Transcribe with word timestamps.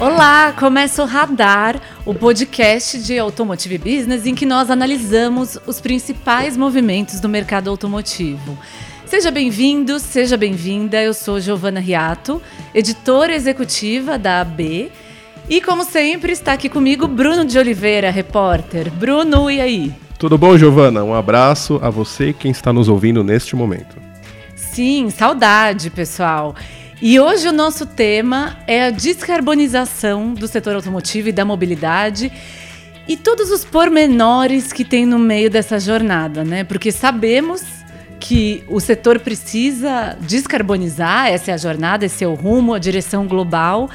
Olá, 0.00 0.52
começa 0.58 1.02
o 1.02 1.06
Radar, 1.06 1.80
o 2.04 2.14
podcast 2.14 2.98
de 2.98 3.18
Automotive 3.18 3.78
Business 3.78 4.26
em 4.26 4.34
que 4.34 4.44
nós 4.44 4.70
analisamos 4.70 5.58
os 5.66 5.80
principais 5.80 6.58
movimentos 6.58 7.20
do 7.20 7.28
mercado 7.30 7.70
automotivo. 7.70 8.58
Seja 9.06 9.30
bem-vindo, 9.30 9.98
seja 9.98 10.36
bem-vinda. 10.36 11.00
Eu 11.00 11.14
sou 11.14 11.40
Giovana 11.40 11.80
Riato, 11.80 12.42
editora 12.74 13.34
executiva 13.34 14.18
da 14.18 14.42
AB. 14.42 14.92
E 15.48 15.60
como 15.60 15.84
sempre, 15.84 16.32
está 16.32 16.54
aqui 16.54 16.70
comigo 16.70 17.06
Bruno 17.06 17.44
de 17.44 17.58
Oliveira, 17.58 18.10
repórter. 18.10 18.90
Bruno, 18.90 19.50
e 19.50 19.60
aí? 19.60 19.94
Tudo 20.18 20.38
bom, 20.38 20.56
Giovana? 20.56 21.04
Um 21.04 21.14
abraço 21.14 21.78
a 21.82 21.90
você 21.90 22.30
e 22.30 22.32
quem 22.32 22.50
está 22.50 22.72
nos 22.72 22.88
ouvindo 22.88 23.22
neste 23.22 23.54
momento. 23.54 23.96
Sim, 24.56 25.10
saudade, 25.10 25.90
pessoal. 25.90 26.54
E 27.00 27.20
hoje 27.20 27.46
o 27.46 27.52
nosso 27.52 27.84
tema 27.84 28.56
é 28.66 28.84
a 28.86 28.90
descarbonização 28.90 30.32
do 30.32 30.48
setor 30.48 30.76
automotivo 30.76 31.28
e 31.28 31.32
da 31.32 31.44
mobilidade 31.44 32.32
e 33.06 33.14
todos 33.14 33.50
os 33.50 33.66
pormenores 33.66 34.72
que 34.72 34.82
tem 34.82 35.04
no 35.04 35.18
meio 35.18 35.50
dessa 35.50 35.78
jornada, 35.78 36.42
né? 36.42 36.64
Porque 36.64 36.90
sabemos 36.90 37.62
que 38.18 38.64
o 38.68 38.80
setor 38.80 39.18
precisa 39.18 40.16
descarbonizar, 40.20 41.26
essa 41.26 41.50
é 41.50 41.54
a 41.54 41.58
jornada, 41.58 42.06
esse 42.06 42.24
é 42.24 42.26
o 42.26 42.32
rumo, 42.32 42.72
a 42.72 42.78
direção 42.78 43.26
global. 43.26 43.90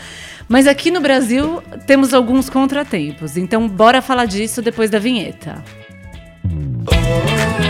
Mas 0.49 0.65
aqui 0.65 0.89
no 0.89 0.99
Brasil 0.99 1.61
temos 1.85 2.13
alguns 2.13 2.49
contratempos. 2.49 3.37
Então, 3.37 3.67
bora 3.67 4.01
falar 4.01 4.25
disso 4.25 4.61
depois 4.63 4.89
da 4.89 4.97
vinheta. 4.97 5.63
Então, 6.43 7.68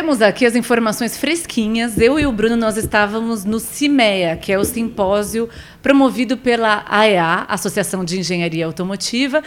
trazemos 0.00 0.22
aqui 0.22 0.46
as 0.46 0.56
informações 0.56 1.18
fresquinhas. 1.18 1.98
Eu 1.98 2.18
e 2.18 2.24
o 2.24 2.32
Bruno, 2.32 2.56
nós 2.56 2.78
estávamos 2.78 3.44
no 3.44 3.60
CIMEA, 3.60 4.34
que 4.34 4.50
é 4.50 4.58
o 4.58 4.64
simpósio 4.64 5.46
promovido 5.82 6.38
pela 6.38 6.86
AEA, 6.88 7.44
Associação 7.46 8.02
de 8.02 8.18
Engenharia 8.18 8.64
Automotiva, 8.64 9.42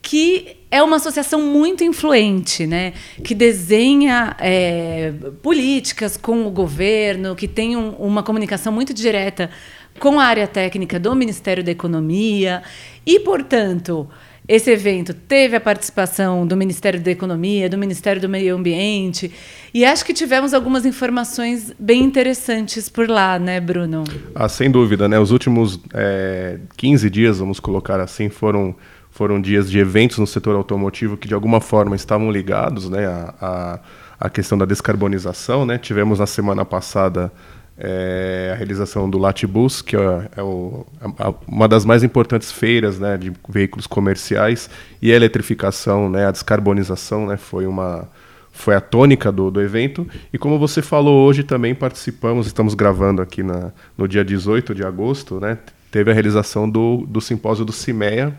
que 0.00 0.58
é 0.70 0.80
uma 0.80 0.96
associação 0.96 1.42
muito 1.42 1.82
influente, 1.82 2.68
né? 2.68 2.92
que 3.24 3.34
desenha 3.34 4.36
é, 4.38 5.12
políticas 5.42 6.16
com 6.16 6.46
o 6.46 6.52
governo, 6.52 7.34
que 7.34 7.48
tem 7.48 7.76
um, 7.76 7.90
uma 7.94 8.22
comunicação 8.22 8.72
muito 8.72 8.94
direta 8.94 9.50
com 9.98 10.20
a 10.20 10.24
área 10.24 10.46
técnica 10.46 11.00
do 11.00 11.12
Ministério 11.16 11.64
da 11.64 11.72
Economia 11.72 12.62
e, 13.04 13.18
portanto, 13.18 14.08
esse 14.48 14.70
evento 14.70 15.12
teve 15.12 15.56
a 15.56 15.60
participação 15.60 16.46
do 16.46 16.56
Ministério 16.56 17.00
da 17.00 17.10
Economia, 17.10 17.68
do 17.68 17.76
Ministério 17.76 18.22
do 18.22 18.28
Meio 18.28 18.54
Ambiente, 18.54 19.32
e 19.74 19.84
acho 19.84 20.04
que 20.04 20.14
tivemos 20.14 20.54
algumas 20.54 20.86
informações 20.86 21.72
bem 21.78 22.04
interessantes 22.04 22.88
por 22.88 23.08
lá, 23.08 23.38
né, 23.38 23.60
Bruno? 23.60 24.04
Ah, 24.34 24.48
sem 24.48 24.70
dúvida, 24.70 25.08
né? 25.08 25.18
Os 25.18 25.32
últimos 25.32 25.80
é, 25.92 26.60
15 26.76 27.10
dias, 27.10 27.38
vamos 27.40 27.58
colocar 27.58 27.98
assim, 27.98 28.28
foram, 28.28 28.74
foram 29.10 29.40
dias 29.40 29.68
de 29.68 29.80
eventos 29.80 30.18
no 30.18 30.26
setor 30.26 30.54
automotivo 30.54 31.16
que 31.16 31.26
de 31.26 31.34
alguma 31.34 31.60
forma 31.60 31.96
estavam 31.96 32.30
ligados 32.30 32.88
né, 32.88 33.04
à, 33.04 33.34
à, 33.40 33.80
à 34.20 34.30
questão 34.30 34.56
da 34.56 34.64
descarbonização. 34.64 35.66
Né? 35.66 35.76
Tivemos 35.76 36.20
na 36.20 36.26
semana 36.26 36.64
passada 36.64 37.32
é 37.78 38.50
a 38.52 38.56
realização 38.56 39.08
do 39.08 39.18
Latibus, 39.18 39.82
que 39.82 39.96
é, 39.96 40.28
é 40.36 40.42
o, 40.42 40.86
a, 41.18 41.34
uma 41.46 41.68
das 41.68 41.84
mais 41.84 42.02
importantes 42.02 42.50
feiras 42.50 42.98
né, 42.98 43.16
de 43.18 43.32
veículos 43.48 43.86
comerciais, 43.86 44.70
e 45.00 45.12
a 45.12 45.16
eletrificação, 45.16 46.08
né, 46.08 46.26
a 46.26 46.30
descarbonização, 46.30 47.26
né, 47.26 47.36
foi 47.36 47.66
uma 47.66 48.08
foi 48.52 48.74
a 48.74 48.80
tônica 48.80 49.30
do, 49.30 49.50
do 49.50 49.60
evento. 49.60 50.08
E 50.32 50.38
como 50.38 50.58
você 50.58 50.80
falou, 50.80 51.26
hoje 51.26 51.42
também 51.42 51.74
participamos, 51.74 52.46
estamos 52.46 52.72
gravando 52.72 53.20
aqui 53.20 53.42
na, 53.42 53.70
no 53.98 54.08
dia 54.08 54.24
18 54.24 54.74
de 54.74 54.82
agosto, 54.82 55.38
né, 55.38 55.58
teve 55.90 56.10
a 56.10 56.14
realização 56.14 56.68
do, 56.68 57.04
do 57.06 57.20
simpósio 57.20 57.66
do 57.66 57.72
CIMEA, 57.72 58.34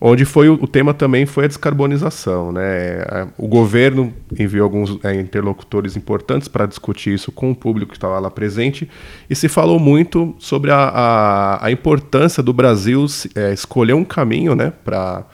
onde 0.00 0.24
foi 0.24 0.48
o, 0.48 0.66
tema 0.66 0.94
também 0.94 1.26
foi 1.26 1.44
a 1.44 1.48
descarbonização. 1.48 2.52
Né? 2.52 3.04
O 3.36 3.48
governo 3.48 4.12
enviou 4.38 4.64
alguns 4.64 4.98
é, 5.04 5.14
interlocutores 5.14 5.96
importantes 5.96 6.46
para 6.46 6.66
discutir 6.66 7.14
isso 7.14 7.32
com 7.32 7.50
o 7.50 7.54
público 7.54 7.90
que 7.90 7.96
estava 7.96 8.18
lá 8.18 8.30
presente 8.30 8.88
e 9.28 9.34
se 9.34 9.48
falou 9.48 9.78
muito 9.78 10.34
sobre 10.38 10.70
a, 10.70 10.76
a, 10.78 11.66
a 11.66 11.70
importância 11.70 12.42
do 12.42 12.52
Brasil 12.52 13.04
é, 13.34 13.52
escolher 13.52 13.94
um 13.94 14.04
caminho 14.04 14.54
né, 14.54 14.72
para 14.84 15.24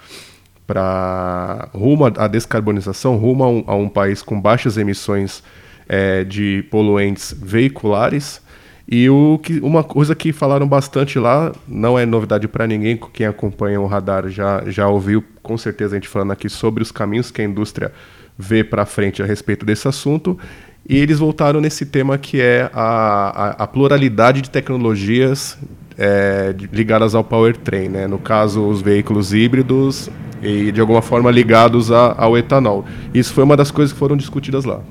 para 0.67 1.69
rumo 1.75 2.07
à 2.07 2.27
descarbonização, 2.27 3.17
rumo 3.17 3.45
a 3.45 3.49
um, 3.49 3.65
a 3.67 3.75
um, 3.75 3.87
país 3.87 4.23
com 4.23 4.41
baixas 4.41 4.79
emissões 4.79 5.43
é, 5.87 6.25
de 6.25 6.65
poluentes 6.71 7.37
veiculares 7.39 8.41
e 8.87 9.09
o 9.09 9.39
que, 9.43 9.61
uma 9.61 9.83
coisa 9.83 10.15
que 10.15 10.33
falaram 10.33 10.69
bastante 10.69 11.19
lá, 11.19 11.53
não 11.67 11.99
é 11.99 12.05
novidade 12.05 12.47
para 12.47 12.67
ninguém, 12.67 12.99
quem 13.13 13.27
acompanha 13.27 13.81
o 13.81 13.87
radar 13.87 14.29
já, 14.29 14.63
já 14.67 14.87
ouviu 14.89 15.25
com 15.43 15.57
certeza 15.57 15.95
a 15.95 15.99
gente 15.99 16.09
falando 16.09 16.33
aqui 16.33 16.49
sobre 16.49 16.83
os 16.83 16.93
caminhos 16.93 17.31
que 17.31 17.41
a 17.41 17.45
indústria 17.45 17.93
vê 18.39 18.63
para 18.63 18.85
frente 18.85 19.23
a 19.23 19.27
respeito 19.27 19.65
desse 19.65 19.89
assunto. 19.89 20.39
E 20.87 20.99
eles 20.99 21.19
voltaram 21.19 21.63
nesse 21.63 21.87
tema 21.87 22.19
que 22.19 22.43
é 22.43 22.71
a, 22.75 22.83
a, 22.83 23.65
a 23.65 23.67
pluralidade 23.67 24.43
de 24.43 24.51
tecnologias 24.51 25.59
é, 25.97 26.55
ligadas 26.71 27.15
ao 27.15 27.25
powertrain, 27.25 27.89
né? 27.89 28.07
no 28.07 28.19
caso, 28.19 28.67
os 28.69 28.83
veículos 28.83 29.33
híbridos 29.33 30.11
e 30.43 30.71
de 30.71 30.81
alguma 30.81 31.01
forma 31.01 31.31
ligados 31.31 31.91
a, 31.91 32.15
ao 32.19 32.37
etanol. 32.37 32.85
Isso 33.15 33.33
foi 33.33 33.45
uma 33.45 33.57
das 33.57 33.71
coisas 33.71 33.95
que 33.95 33.99
foram 33.99 34.15
discutidas 34.15 34.67
lá. 34.67 34.83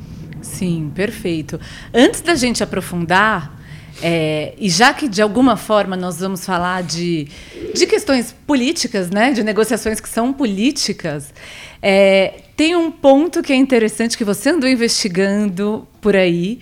Sim, 0.41 0.91
perfeito. 0.95 1.59
Antes 1.93 2.21
da 2.21 2.33
gente 2.33 2.63
aprofundar, 2.63 3.62
é, 4.01 4.53
e 4.57 4.69
já 4.69 4.93
que 4.93 5.07
de 5.07 5.21
alguma 5.21 5.55
forma 5.55 5.95
nós 5.95 6.19
vamos 6.19 6.45
falar 6.45 6.83
de, 6.83 7.27
de 7.73 7.85
questões 7.85 8.33
políticas, 8.45 9.09
né, 9.09 9.31
de 9.31 9.43
negociações 9.43 9.99
que 9.99 10.09
são 10.09 10.33
políticas, 10.33 11.33
é, 11.81 12.41
tem 12.55 12.75
um 12.75 12.91
ponto 12.91 13.41
que 13.41 13.51
é 13.51 13.55
interessante 13.55 14.17
que 14.17 14.23
você 14.23 14.49
andou 14.49 14.69
investigando 14.69 15.87
por 16.01 16.15
aí. 16.15 16.59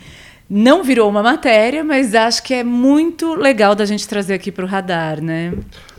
Não 0.49 0.83
virou 0.83 1.09
uma 1.09 1.23
matéria, 1.23 1.83
mas 1.83 2.13
acho 2.13 2.43
que 2.43 2.53
é 2.53 2.63
muito 2.63 3.35
legal 3.35 3.73
da 3.73 3.85
gente 3.85 4.07
trazer 4.07 4.33
aqui 4.33 4.51
para 4.51 4.65
o 4.65 4.67
radar, 4.67 5.21
né? 5.21 5.53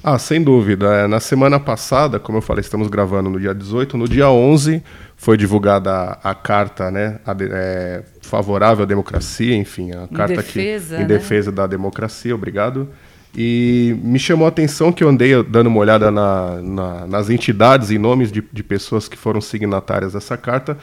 Ah, 0.04 0.18
sem 0.18 0.42
dúvida. 0.42 0.86
É, 0.86 1.06
na 1.06 1.20
semana 1.20 1.60
passada, 1.60 2.18
como 2.18 2.38
eu 2.38 2.42
falei, 2.42 2.60
estamos 2.60 2.88
gravando 2.88 3.30
no 3.30 3.38
dia 3.38 3.54
18, 3.54 3.96
no 3.96 4.08
dia 4.08 4.28
11 4.28 4.82
foi 5.16 5.36
divulgada 5.36 6.18
a, 6.22 6.34
carta 6.34 6.90
né, 6.90 7.20
a, 7.24 7.36
é, 7.38 8.02
favorável 8.20 8.82
à 8.82 8.86
democracia, 8.86 9.54
enfim, 9.54 9.92
a 9.92 10.04
em 10.04 10.14
carta 10.14 10.36
defesa, 10.36 10.96
que, 10.96 11.02
em 11.02 11.06
né? 11.06 11.14
defesa 11.14 11.52
da 11.52 11.66
democracia, 11.68 12.34
obrigado. 12.34 12.88
E 13.34 13.96
me 14.02 14.18
chamou 14.18 14.44
a 14.44 14.48
atenção 14.48 14.92
que 14.92 15.02
eu 15.04 15.08
andei 15.08 15.40
dando 15.44 15.68
uma 15.68 15.78
olhada 15.78 16.10
na, 16.10 16.60
na, 16.60 17.06
nas 17.06 17.30
entidades 17.30 17.90
e 17.90 17.96
nomes 17.96 18.30
de, 18.32 18.44
de, 18.52 18.62
pessoas 18.62 19.08
que 19.08 19.16
foram 19.16 19.40
signatárias 19.40 20.12
dessa 20.12 20.36
carta, 20.36 20.76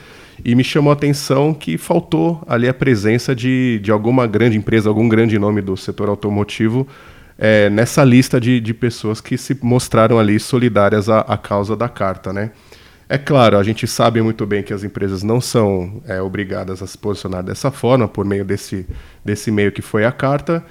e 0.44 0.56
me 0.56 0.64
chamou 0.64 0.90
a 0.90 0.94
atenção 0.94 1.54
que 1.54 1.78
faltou 1.78 2.42
ali 2.48 2.68
a 2.68 2.74
presença 2.74 3.36
de, 3.36 3.80
de 3.84 3.92
alguma 3.92 4.26
grande 4.26 4.58
empresa, 4.58 4.90
algum 4.90 5.08
grande 5.08 5.38
nome 5.38 5.62
do 5.62 5.76
setor 5.78 6.10
automotivo 6.10 6.88
é, 7.42 7.70
nessa 7.70 8.04
lista 8.04 8.40
de, 8.40 8.60
de 8.60 8.74
pessoas 8.74 9.22
que 9.22 9.38
se 9.38 9.58
mostraram 9.62 10.20
ali 10.20 10.38
solidárias 10.38 11.08
à, 11.08 11.22
à 11.22 11.38
causa 11.38 11.74
da 11.74 11.88
carta, 11.88 12.34
né? 12.34 12.52
É 13.08 13.18
claro, 13.18 13.58
a 13.58 13.64
gente 13.64 13.88
sabe 13.88 14.22
muito 14.22 14.46
bem 14.46 14.62
que 14.62 14.74
as 14.74 14.84
empresas 14.84 15.24
não 15.24 15.40
são 15.42 16.04
é, 16.06 16.22
obrigadas 16.22 16.84
a 16.84 16.86
se 16.86 16.98
posicionar 16.98 17.42
dessa 17.42 17.72
forma, 17.72 18.08
por 18.08 18.26
meio 18.26 18.44
desse, 18.46 18.86
desse 19.26 19.50
meio 19.50 19.72
que 19.72 19.82
foi 19.82 20.06
a 20.06 20.12
carta. 20.12 20.64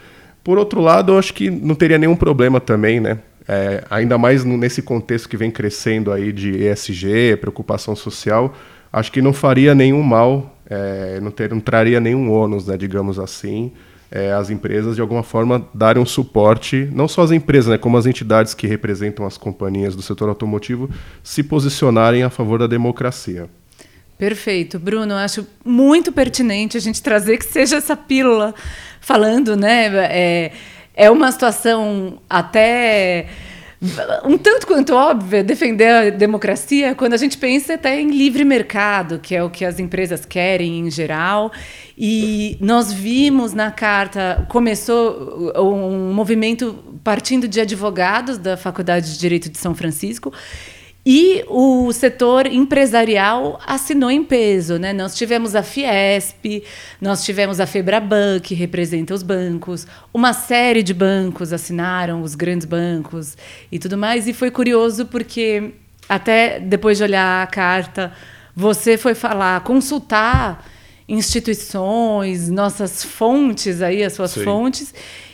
Por 0.44 0.58
outro 0.58 0.80
lado, 0.80 1.12
eu 1.12 1.18
acho 1.18 1.34
que 1.34 1.50
não 1.50 1.74
teria 1.74 1.98
nenhum 1.98 2.14
problema 2.14 2.60
também, 2.60 3.00
né? 3.00 3.18
É, 3.48 3.82
ainda 3.88 4.18
mais 4.18 4.44
nesse 4.44 4.82
contexto 4.82 5.26
que 5.28 5.38
vem 5.38 5.50
crescendo 5.50 6.12
aí 6.12 6.32
de 6.32 6.50
ESG, 6.64 7.38
preocupação 7.40 7.96
social, 7.96 8.54
acho 8.92 9.10
que 9.10 9.22
não 9.22 9.32
faria 9.32 9.74
nenhum 9.74 10.02
mal, 10.02 10.54
é, 10.68 11.18
não, 11.20 11.30
ter, 11.30 11.50
não 11.50 11.60
traria 11.60 11.98
nenhum 11.98 12.30
ônus, 12.30 12.66
né, 12.66 12.76
digamos 12.76 13.18
assim, 13.18 13.72
é, 14.10 14.32
as 14.32 14.50
empresas 14.50 14.94
de 14.94 15.00
alguma 15.00 15.22
forma 15.22 15.66
darem 15.74 16.02
um 16.02 16.06
suporte, 16.06 16.88
não 16.92 17.06
só 17.06 17.22
as 17.22 17.30
empresas, 17.30 17.70
né, 17.70 17.78
como 17.78 17.96
as 17.96 18.06
entidades 18.06 18.54
que 18.54 18.66
representam 18.66 19.26
as 19.26 19.36
companhias 19.36 19.94
do 19.94 20.02
setor 20.02 20.28
automotivo, 20.28 20.88
se 21.22 21.42
posicionarem 21.42 22.22
a 22.22 22.30
favor 22.30 22.58
da 22.58 22.66
democracia. 22.66 23.48
Perfeito, 24.16 24.78
Bruno. 24.78 25.14
Acho 25.14 25.46
muito 25.64 26.10
pertinente 26.10 26.76
a 26.76 26.80
gente 26.80 27.00
trazer 27.00 27.38
que 27.38 27.44
seja 27.44 27.76
essa 27.76 27.96
pílula 27.96 28.52
falando, 29.00 29.56
né? 29.56 29.86
É, 30.06 30.52
é 30.94 31.10
uma 31.10 31.30
situação 31.30 32.18
até 32.28 33.28
um 34.24 34.36
tanto 34.36 34.66
quanto 34.66 34.92
óbvio 34.92 35.44
defender 35.44 35.88
a 35.88 36.10
democracia 36.10 36.96
quando 36.96 37.12
a 37.12 37.16
gente 37.16 37.38
pensa 37.38 37.74
até 37.74 38.00
em 38.00 38.10
livre 38.10 38.44
mercado, 38.44 39.20
que 39.20 39.36
é 39.36 39.42
o 39.42 39.48
que 39.48 39.64
as 39.64 39.78
empresas 39.78 40.24
querem 40.24 40.80
em 40.80 40.90
geral. 40.90 41.52
E 41.96 42.56
nós 42.60 42.92
vimos 42.92 43.54
na 43.54 43.70
carta, 43.70 44.44
começou 44.48 45.52
um 45.56 46.12
movimento 46.12 46.76
partindo 47.04 47.46
de 47.46 47.60
advogados 47.60 48.36
da 48.36 48.56
Faculdade 48.56 49.12
de 49.12 49.18
Direito 49.18 49.48
de 49.48 49.58
São 49.58 49.74
Francisco 49.74 50.32
e 51.10 51.42
o 51.48 51.90
setor 51.90 52.46
empresarial 52.46 53.58
assinou 53.66 54.10
em 54.10 54.22
peso. 54.22 54.78
Né? 54.78 54.92
Nós 54.92 55.14
tivemos 55.14 55.54
a 55.54 55.62
Fiesp, 55.62 56.62
nós 57.00 57.24
tivemos 57.24 57.60
a 57.60 57.66
Febraban, 57.66 58.38
que 58.40 58.54
representa 58.54 59.14
os 59.14 59.22
bancos, 59.22 59.86
uma 60.12 60.34
série 60.34 60.82
de 60.82 60.92
bancos 60.92 61.50
assinaram, 61.50 62.20
os 62.20 62.34
grandes 62.34 62.66
bancos 62.66 63.38
e 63.72 63.78
tudo 63.78 63.96
mais. 63.96 64.28
E 64.28 64.34
foi 64.34 64.50
curioso 64.50 65.06
porque, 65.06 65.72
até 66.06 66.60
depois 66.60 66.98
de 66.98 67.04
olhar 67.04 67.42
a 67.42 67.46
carta, 67.46 68.12
você 68.54 68.98
foi 68.98 69.14
falar, 69.14 69.58
consultar 69.62 70.62
instituições, 71.08 72.50
nossas 72.50 73.02
fontes 73.02 73.80
aí, 73.80 74.04
as 74.04 74.12
suas 74.12 74.32
Sim. 74.32 74.44
fontes. 74.44 74.92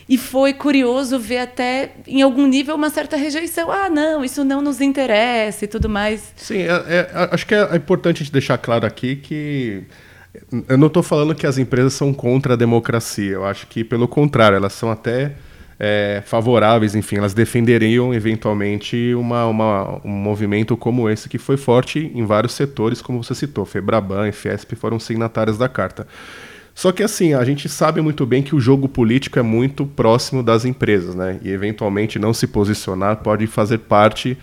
E 0.08 0.18
foi 0.18 0.52
curioso 0.52 1.18
ver 1.18 1.38
até, 1.38 1.92
em 2.06 2.20
algum 2.22 2.46
nível, 2.46 2.74
uma 2.74 2.90
certa 2.90 3.16
rejeição. 3.16 3.70
Ah, 3.70 3.88
não, 3.88 4.24
isso 4.24 4.44
não 4.44 4.60
nos 4.60 4.80
interessa 4.80 5.64
e 5.64 5.68
tudo 5.68 5.88
mais. 5.88 6.32
Sim, 6.36 6.58
é, 6.58 6.66
é, 6.66 7.28
acho 7.30 7.46
que 7.46 7.54
é 7.54 7.76
importante 7.76 8.16
a 8.16 8.24
gente 8.24 8.32
deixar 8.32 8.58
claro 8.58 8.86
aqui 8.86 9.16
que 9.16 9.84
eu 10.68 10.76
não 10.76 10.88
estou 10.88 11.02
falando 11.02 11.34
que 11.34 11.46
as 11.46 11.58
empresas 11.58 11.94
são 11.94 12.12
contra 12.12 12.54
a 12.54 12.56
democracia. 12.56 13.32
Eu 13.32 13.44
acho 13.44 13.66
que, 13.66 13.82
pelo 13.82 14.06
contrário, 14.06 14.56
elas 14.56 14.72
são 14.72 14.90
até 14.90 15.32
é, 15.78 16.22
favoráveis, 16.24 16.94
enfim, 16.94 17.16
elas 17.16 17.34
defenderiam 17.34 18.12
eventualmente 18.12 19.14
uma, 19.14 19.46
uma, 19.46 20.00
um 20.04 20.10
movimento 20.10 20.76
como 20.76 21.08
esse, 21.08 21.28
que 21.28 21.38
foi 21.38 21.56
forte 21.56 22.10
em 22.14 22.24
vários 22.24 22.52
setores, 22.52 23.00
como 23.00 23.22
você 23.22 23.34
citou. 23.34 23.64
Febraban 23.64 24.28
e 24.28 24.32
Fiesp 24.32 24.74
foram 24.74 24.98
signatárias 24.98 25.58
da 25.58 25.68
carta. 25.68 26.06
Só 26.74 26.90
que 26.90 27.02
assim, 27.02 27.34
a 27.34 27.44
gente 27.44 27.68
sabe 27.68 28.00
muito 28.00 28.26
bem 28.26 28.42
que 28.42 28.54
o 28.54 28.60
jogo 28.60 28.88
político 28.88 29.38
é 29.38 29.42
muito 29.42 29.86
próximo 29.86 30.42
das 30.42 30.64
empresas, 30.64 31.14
né? 31.14 31.38
E 31.42 31.50
eventualmente 31.50 32.18
não 32.18 32.34
se 32.34 32.48
posicionar 32.48 33.18
pode 33.18 33.46
fazer 33.46 33.78
parte 33.78 34.36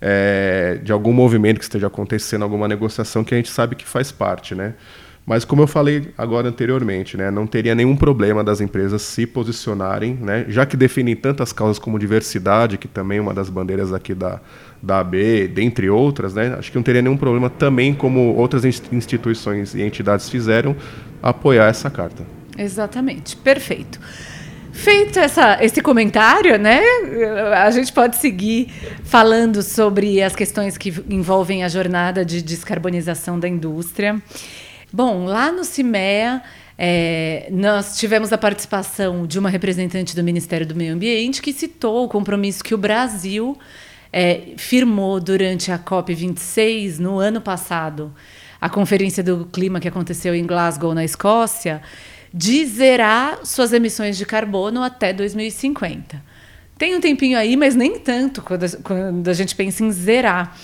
é, 0.00 0.78
de 0.82 0.92
algum 0.92 1.12
movimento 1.12 1.58
que 1.58 1.64
esteja 1.64 1.88
acontecendo, 1.88 2.42
alguma 2.42 2.68
negociação 2.68 3.24
que 3.24 3.34
a 3.34 3.36
gente 3.36 3.50
sabe 3.50 3.74
que 3.74 3.84
faz 3.84 4.12
parte, 4.12 4.54
né? 4.54 4.74
Mas 5.24 5.44
como 5.44 5.62
eu 5.62 5.66
falei 5.68 6.08
agora 6.18 6.48
anteriormente, 6.48 7.16
né, 7.16 7.30
não 7.30 7.46
teria 7.46 7.74
nenhum 7.74 7.96
problema 7.96 8.42
das 8.42 8.60
empresas 8.60 9.02
se 9.02 9.24
posicionarem, 9.24 10.14
né, 10.20 10.44
já 10.48 10.66
que 10.66 10.76
definem 10.76 11.14
tantas 11.14 11.52
causas 11.52 11.78
como 11.78 11.98
diversidade, 11.98 12.76
que 12.76 12.88
também 12.88 13.18
é 13.18 13.20
uma 13.20 13.32
das 13.32 13.48
bandeiras 13.48 13.92
aqui 13.92 14.14
da, 14.14 14.40
da 14.82 14.98
AB, 14.98 15.46
dentre 15.46 15.88
outras, 15.88 16.34
né, 16.34 16.56
acho 16.58 16.72
que 16.72 16.76
não 16.76 16.82
teria 16.82 17.00
nenhum 17.00 17.16
problema 17.16 17.48
também, 17.48 17.94
como 17.94 18.34
outras 18.34 18.64
instituições 18.64 19.74
e 19.74 19.82
entidades 19.82 20.28
fizeram, 20.28 20.74
apoiar 21.22 21.68
essa 21.68 21.88
carta. 21.88 22.24
Exatamente, 22.58 23.36
perfeito. 23.36 24.00
Feito 24.72 25.20
essa, 25.20 25.62
esse 25.62 25.80
comentário, 25.80 26.58
né, 26.58 26.80
a 27.54 27.70
gente 27.70 27.92
pode 27.92 28.16
seguir 28.16 28.72
falando 29.04 29.62
sobre 29.62 30.20
as 30.20 30.34
questões 30.34 30.76
que 30.76 30.92
envolvem 31.08 31.62
a 31.62 31.68
jornada 31.68 32.24
de 32.24 32.42
descarbonização 32.42 33.38
da 33.38 33.46
indústria. 33.46 34.20
Bom, 34.94 35.24
lá 35.24 35.50
no 35.50 35.64
CIMEA, 35.64 36.42
é, 36.76 37.48
nós 37.50 37.96
tivemos 37.96 38.30
a 38.30 38.36
participação 38.36 39.26
de 39.26 39.38
uma 39.38 39.48
representante 39.48 40.14
do 40.14 40.22
Ministério 40.22 40.66
do 40.66 40.74
Meio 40.74 40.92
Ambiente 40.92 41.40
que 41.40 41.50
citou 41.50 42.04
o 42.04 42.08
compromisso 42.08 42.62
que 42.62 42.74
o 42.74 42.78
Brasil 42.78 43.58
é, 44.12 44.48
firmou 44.58 45.18
durante 45.18 45.72
a 45.72 45.78
COP26 45.78 46.98
no 46.98 47.18
ano 47.18 47.40
passado, 47.40 48.12
a 48.60 48.68
Conferência 48.68 49.22
do 49.22 49.46
Clima 49.46 49.80
que 49.80 49.88
aconteceu 49.88 50.34
em 50.34 50.44
Glasgow, 50.44 50.94
na 50.94 51.04
Escócia, 51.04 51.80
de 52.32 52.66
zerar 52.66 53.46
suas 53.46 53.72
emissões 53.72 54.18
de 54.18 54.26
carbono 54.26 54.82
até 54.82 55.14
2050. 55.14 56.22
Tem 56.76 56.94
um 56.94 57.00
tempinho 57.00 57.38
aí, 57.38 57.56
mas 57.56 57.74
nem 57.74 57.98
tanto 57.98 58.42
quando 58.42 58.64
a, 58.64 58.68
quando 58.82 59.28
a 59.28 59.32
gente 59.32 59.56
pensa 59.56 59.82
em 59.82 59.90
zerar. 59.90 60.54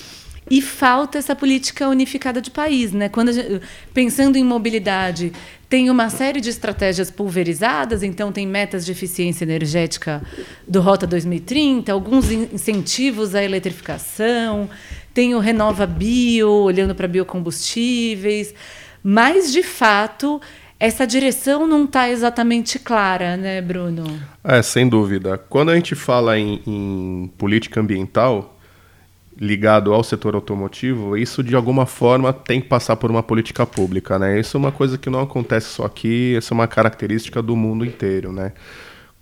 E 0.51 0.63
falta 0.63 1.19
essa 1.19 1.37
política 1.37 1.89
unificada 1.89 2.41
de 2.41 2.51
país. 2.51 2.93
Né? 2.93 3.09
Quando 3.09 3.33
gente, 3.33 3.61
pensando 3.93 4.37
em 4.37 4.45
mobilidade, 4.45 5.33
tem 5.69 5.91
uma 5.91 6.09
série 6.09 6.41
de 6.41 6.49
estratégias 6.49 7.11
pulverizadas, 7.11 8.03
então 8.03 8.33
tem 8.33 8.47
metas 8.47 8.87
de 8.87 8.93
eficiência 8.93 9.45
energética 9.45 10.23
do 10.67 10.81
Rota 10.81 11.07
2030, 11.07 11.93
alguns 11.93 12.31
incentivos 12.31 13.35
à 13.35 13.45
eletrificação, 13.45 14.71
tem 15.13 15.35
o 15.35 15.39
Renova 15.39 15.87
Bio, 15.87 16.51
olhando 16.51 16.95
para 16.95 17.07
biocombustíveis, 17.07 18.55
mas, 19.03 19.53
de 19.53 19.63
fato, 19.63 20.41
essa 20.81 21.07
direção 21.07 21.67
não 21.67 21.85
está 21.85 22.09
exatamente 22.09 22.79
clara, 22.79 23.37
né, 23.37 23.61
Bruno? 23.61 24.05
É, 24.45 24.63
sem 24.63 24.89
dúvida. 24.89 25.37
Quando 25.37 25.71
a 25.71 25.75
gente 25.75 25.95
fala 25.95 26.39
em, 26.39 26.63
em 26.67 27.31
política 27.37 27.81
ambiental, 27.81 28.58
ligado 29.41 29.93
ao 29.95 30.03
setor 30.03 30.35
automotivo, 30.35 31.17
isso 31.17 31.43
de 31.43 31.55
alguma 31.55 31.87
forma 31.87 32.33
tem 32.33 32.61
que 32.61 32.69
passar 32.69 32.97
por 32.97 33.11
uma 33.11 33.23
política 33.23 33.65
pública, 33.65 34.19
né? 34.19 34.39
Isso 34.41 34.57
é 34.57 34.61
uma 34.61 34.73
coisa 34.73 34.99
que 34.99 35.09
não 35.09 35.21
acontece 35.21 35.69
só 35.69 35.85
aqui, 35.85 36.37
isso 36.37 36.53
é 36.53 36.55
uma 36.55 36.67
característica 36.67 37.41
do 37.41 37.55
mundo 37.55 37.85
inteiro, 37.85 38.33
né? 38.33 38.53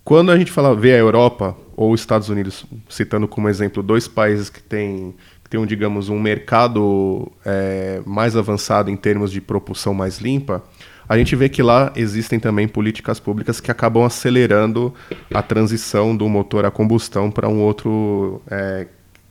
Quando 0.03 0.31
a 0.31 0.37
gente 0.37 0.51
fala 0.51 0.73
vê 0.73 0.93
a 0.93 0.97
Europa 0.97 1.55
ou 1.75 1.91
os 1.91 1.99
Estados 1.99 2.29
Unidos, 2.29 2.65
citando 2.89 3.27
como 3.27 3.49
exemplo 3.49 3.83
dois 3.83 4.07
países 4.07 4.49
que 4.49 4.61
têm 4.61 5.13
que 5.43 5.51
tem, 5.51 5.65
digamos, 5.65 6.09
um 6.09 6.19
mercado 6.19 7.31
é, 7.45 8.01
mais 8.05 8.35
avançado 8.35 8.91
em 8.91 8.97
termos 8.97 9.31
de 9.31 9.39
propulsão 9.39 9.93
mais 9.93 10.19
limpa, 10.19 10.61
a 11.07 11.17
gente 11.17 11.37
vê 11.37 11.47
que 11.47 11.63
lá 11.63 11.93
existem 11.95 12.37
também 12.37 12.67
políticas 12.67 13.17
públicas 13.17 13.61
que 13.61 13.71
acabam 13.71 14.03
acelerando 14.03 14.93
a 15.33 15.41
transição 15.41 16.15
do 16.15 16.27
motor 16.27 16.65
a 16.65 16.71
combustão 16.71 17.31
para 17.31 17.47
um 17.47 17.61
outro 17.61 18.41
é, 18.51 18.87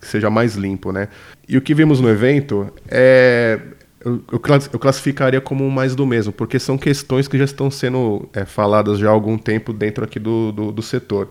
que 0.07 0.13
seja 0.13 0.31
mais 0.31 0.55
limpo, 0.55 0.93
né? 0.93 1.09
E 1.49 1.59
o 1.59 1.61
que 1.61 1.75
vimos 1.75 2.01
no 2.01 2.09
evento 2.09 2.73
é 2.89 3.59
eu, 4.05 4.39
classificaria 4.79 5.41
como 5.41 5.69
mais 5.69 5.97
do 5.97 6.07
mesmo, 6.07 6.33
porque 6.33 6.61
são 6.61 6.79
questões 6.79 7.27
que 7.27 7.37
já 7.37 7.45
estão 7.45 7.71
sendo 7.71 8.29
é, 8.33 8.45
faladas 8.45 9.01
já 9.01 9.09
há 9.09 9.11
algum 9.11 9.37
tempo 9.37 9.73
dentro 9.73 10.05
aqui 10.05 10.21
do, 10.21 10.53
do, 10.53 10.71
do, 10.71 10.83
setor. 10.83 11.29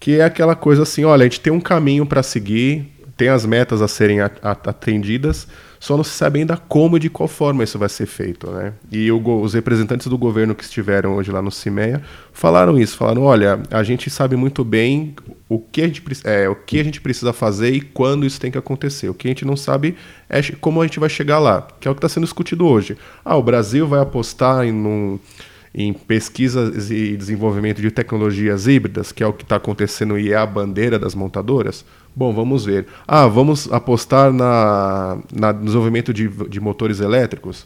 Que 0.00 0.18
é 0.20 0.24
aquela 0.24 0.56
coisa 0.56 0.84
assim, 0.84 1.04
olha, 1.04 1.22
a 1.22 1.24
gente 1.24 1.40
tem 1.40 1.52
um 1.52 1.60
caminho 1.60 2.06
para 2.06 2.22
seguir, 2.22 2.90
tem 3.14 3.28
as 3.28 3.44
metas 3.44 3.82
a 3.82 3.88
serem 3.88 4.20
atendidas, 4.20 5.46
só 5.80 5.96
não 5.96 6.04
se 6.04 6.10
sabe 6.10 6.40
ainda 6.40 6.56
como 6.56 6.96
e 6.96 7.00
de 7.00 7.08
qual 7.08 7.28
forma 7.28 7.62
isso 7.62 7.78
vai 7.78 7.88
ser 7.88 8.06
feito. 8.06 8.50
Né? 8.50 8.72
E 8.90 9.10
o, 9.10 9.40
os 9.40 9.54
representantes 9.54 10.06
do 10.06 10.18
governo 10.18 10.54
que 10.54 10.64
estiveram 10.64 11.16
hoje 11.16 11.30
lá 11.30 11.40
no 11.40 11.50
CIMEA 11.50 12.02
falaram 12.32 12.78
isso, 12.78 12.96
falaram, 12.96 13.22
olha, 13.22 13.60
a 13.70 13.82
gente 13.82 14.10
sabe 14.10 14.36
muito 14.36 14.64
bem 14.64 15.14
o 15.48 15.58
que, 15.58 15.82
a 15.82 15.86
gente, 15.86 16.02
é, 16.24 16.48
o 16.48 16.54
que 16.54 16.80
a 16.80 16.84
gente 16.84 17.00
precisa 17.00 17.32
fazer 17.32 17.70
e 17.70 17.80
quando 17.80 18.26
isso 18.26 18.40
tem 18.40 18.50
que 18.50 18.58
acontecer. 18.58 19.08
O 19.08 19.14
que 19.14 19.28
a 19.28 19.30
gente 19.30 19.44
não 19.44 19.56
sabe 19.56 19.96
é 20.28 20.42
como 20.60 20.82
a 20.82 20.86
gente 20.86 21.00
vai 21.00 21.08
chegar 21.08 21.38
lá, 21.38 21.66
que 21.80 21.88
é 21.88 21.90
o 21.90 21.94
que 21.94 21.98
está 21.98 22.08
sendo 22.08 22.24
discutido 22.24 22.66
hoje. 22.66 22.96
Ah, 23.24 23.36
o 23.36 23.42
Brasil 23.42 23.86
vai 23.86 24.00
apostar 24.00 24.64
em, 24.64 24.72
num, 24.72 25.18
em 25.80 25.92
pesquisas 25.92 26.90
e 26.90 27.16
desenvolvimento 27.16 27.80
de 27.80 27.88
tecnologias 27.88 28.66
híbridas, 28.66 29.12
que 29.12 29.22
é 29.22 29.26
o 29.28 29.32
que 29.32 29.44
está 29.44 29.54
acontecendo 29.54 30.18
e 30.18 30.32
é 30.32 30.36
a 30.36 30.44
bandeira 30.44 30.98
das 30.98 31.14
montadoras? 31.14 31.84
Bom, 32.16 32.34
vamos 32.34 32.64
ver. 32.64 32.88
Ah, 33.06 33.28
vamos 33.28 33.72
apostar 33.72 34.32
na, 34.32 35.18
na 35.32 35.52
desenvolvimento 35.52 36.12
de, 36.12 36.26
de 36.26 36.58
motores 36.58 36.98
elétricos? 36.98 37.64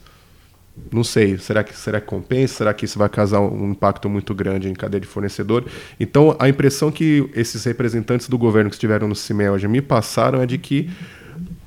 Não 0.93 1.03
sei, 1.03 1.39
será 1.39 1.65
que, 1.65 1.75
será 1.75 2.03
que 2.03 2.07
compensa? 2.07 2.57
Será 2.57 2.75
que 2.75 2.85
isso 2.85 2.99
vai 2.99 3.09
causar 3.09 3.41
um 3.41 3.71
impacto 3.71 4.11
muito 4.11 4.35
grande 4.35 4.69
em 4.69 4.75
cadeia 4.75 5.01
de 5.01 5.07
fornecedor? 5.07 5.65
Então, 5.99 6.37
a 6.39 6.51
impressão 6.51 6.93
que 6.93 7.31
esses 7.35 7.65
representantes 7.65 8.29
do 8.29 8.37
governo 8.37 8.69
que 8.69 8.77
estiveram 8.77 9.09
no 9.09 9.17
CIME 9.17 9.49
hoje 9.49 9.67
me 9.67 9.81
passaram 9.81 10.43
é 10.43 10.47
de 10.47 10.59
que 10.59 10.91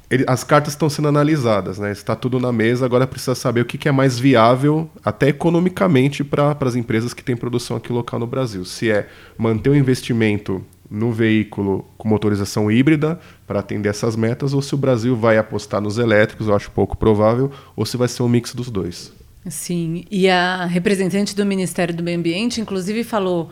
ele, 0.10 0.24
as 0.28 0.44
cartas 0.44 0.74
estão 0.74 0.90
sendo 0.90 1.08
analisadas, 1.08 1.80
né? 1.80 1.92
está 1.92 2.16
tudo 2.16 2.40
na 2.40 2.52
mesa, 2.52 2.86
agora 2.86 3.08
precisa 3.08 3.34
saber 3.34 3.62
o 3.62 3.66
que, 3.66 3.78
que 3.78 3.90
é 3.90 3.92
mais 3.92 4.20
viável, 4.20 4.90
até 5.04 5.30
economicamente, 5.30 6.24
para 6.24 6.56
as 6.62 6.76
empresas 6.76 7.14
que 7.14 7.24
têm 7.24 7.36
produção 7.36 7.78
aqui 7.78 7.92
local 7.92 8.20
no 8.20 8.28
Brasil. 8.28 8.64
Se 8.66 8.92
é 8.92 9.08
manter 9.38 9.70
o 9.70 9.76
investimento 9.76 10.64
no 10.90 11.12
veículo 11.12 11.86
com 11.98 12.08
motorização 12.08 12.72
híbrida 12.72 13.20
para 13.48 13.60
atender 13.60 13.90
essas 13.90 14.16
metas, 14.16 14.54
ou 14.54 14.62
se 14.62 14.76
o 14.76 14.78
Brasil 14.78 15.16
vai 15.16 15.38
apostar 15.38 15.82
nos 15.82 15.98
elétricos, 15.98 16.48
eu 16.48 16.56
acho 16.56 16.70
pouco 16.72 16.96
provável, 16.96 17.52
ou 17.76 17.86
se 17.86 17.98
vai 17.98 18.08
ser 18.08 18.22
um 18.22 18.30
mix 18.30 18.54
dos 18.54 18.70
dois. 18.70 19.12
Sim, 19.48 20.06
e 20.10 20.30
a 20.30 20.66
representante 20.66 21.36
do 21.36 21.46
Ministério 21.46 21.96
do 21.96 22.04
Meio 22.04 22.18
Ambiente, 22.18 22.62
inclusive, 22.62 23.04
falou, 23.04 23.50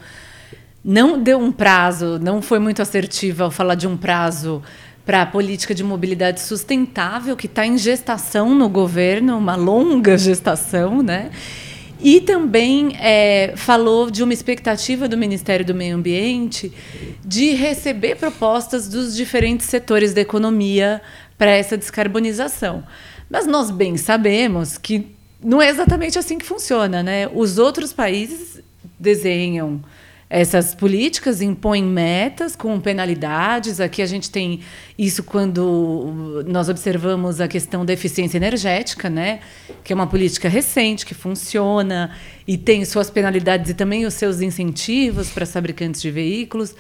não 0.83 1.21
deu 1.21 1.39
um 1.39 1.51
prazo, 1.51 2.19
não 2.19 2.41
foi 2.41 2.59
muito 2.59 2.81
assertiva 2.81 3.45
ao 3.45 3.51
falar 3.51 3.75
de 3.75 3.87
um 3.87 3.95
prazo 3.95 4.61
para 5.05 5.21
a 5.21 5.25
política 5.25 5.75
de 5.75 5.83
mobilidade 5.83 6.39
sustentável 6.41 7.35
que 7.35 7.45
está 7.45 7.65
em 7.65 7.77
gestação 7.77 8.55
no 8.55 8.69
governo, 8.69 9.37
uma 9.37 9.55
longa 9.55 10.17
gestação, 10.17 11.03
né? 11.03 11.29
E 11.99 12.19
também 12.19 12.97
é, 12.99 13.53
falou 13.55 14.11
de 14.11 14.23
uma 14.23 14.33
expectativa 14.33 15.07
do 15.07 15.17
Ministério 15.17 15.65
do 15.65 15.73
Meio 15.73 15.95
Ambiente 15.95 16.71
de 17.23 17.51
receber 17.51 18.15
propostas 18.15 18.89
dos 18.89 19.15
diferentes 19.15 19.67
setores 19.67 20.13
da 20.13 20.19
economia 20.19 21.01
para 21.37 21.51
essa 21.51 21.77
descarbonização. 21.77 22.83
Mas 23.29 23.47
nós 23.47 23.71
bem 23.71 23.95
sabemos 23.95 24.77
que 24.77 25.15
não 25.41 25.61
é 25.61 25.69
exatamente 25.69 26.19
assim 26.19 26.37
que 26.37 26.45
funciona. 26.45 27.01
Né? 27.01 27.29
Os 27.33 27.57
outros 27.57 27.93
países 27.93 28.61
desenham 28.99 29.81
essas 30.33 30.73
políticas 30.73 31.43
impõem 31.43 31.83
metas 31.83 32.55
com 32.55 32.79
penalidades. 32.79 33.79
Aqui 33.79 34.01
a 34.01 34.05
gente 34.07 34.31
tem 34.31 34.61
isso 34.97 35.21
quando 35.21 36.43
nós 36.47 36.69
observamos 36.69 37.39
a 37.39 37.47
questão 37.47 37.85
da 37.85 37.93
eficiência 37.93 38.37
energética, 38.37 39.11
né? 39.11 39.41
que 39.83 39.93
é 39.93 39.95
uma 39.95 40.07
política 40.07 40.49
recente, 40.49 41.05
que 41.05 41.13
funciona 41.13 42.15
e 42.47 42.57
tem 42.57 42.83
suas 42.83 43.11
penalidades 43.11 43.69
e 43.69 43.73
também 43.75 44.07
os 44.07 44.15
seus 44.15 44.41
incentivos 44.41 45.29
para 45.29 45.43
os 45.43 45.51
fabricantes 45.51 46.01
de 46.01 46.09
veículos. 46.09 46.75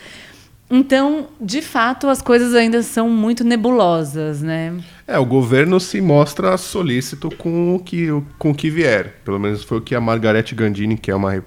Então, 0.67 1.27
de 1.39 1.61
fato, 1.61 2.07
as 2.07 2.23
coisas 2.23 2.55
ainda 2.55 2.81
são 2.81 3.07
muito 3.07 3.43
nebulosas, 3.43 4.41
né? 4.41 4.75
É, 5.05 5.19
o 5.19 5.25
governo 5.25 5.79
se 5.79 6.01
mostra 6.01 6.57
solícito 6.57 7.29
com 7.29 7.75
o 7.75 7.79
que, 7.79 8.07
com 8.39 8.49
o 8.49 8.55
que 8.55 8.71
vier. 8.71 9.21
Pelo 9.23 9.39
menos 9.39 9.63
foi 9.63 9.77
o 9.77 9.81
que 9.81 9.93
a 9.93 10.01
Margarete 10.01 10.55
Gandini, 10.55 10.97
que 10.97 11.11
é 11.11 11.15
uma 11.15 11.43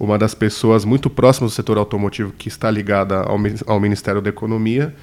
uma 0.00 0.16
das 0.16 0.34
pessoas 0.34 0.82
muito 0.82 1.10
próximas 1.10 1.52
do 1.52 1.54
setor 1.54 1.76
automotivo 1.76 2.32
que 2.32 2.48
está 2.48 2.70
ligada 2.70 3.20
ao, 3.20 3.38
ao 3.66 3.78
Ministério 3.78 4.22
da 4.22 4.30
Economia, 4.30 4.94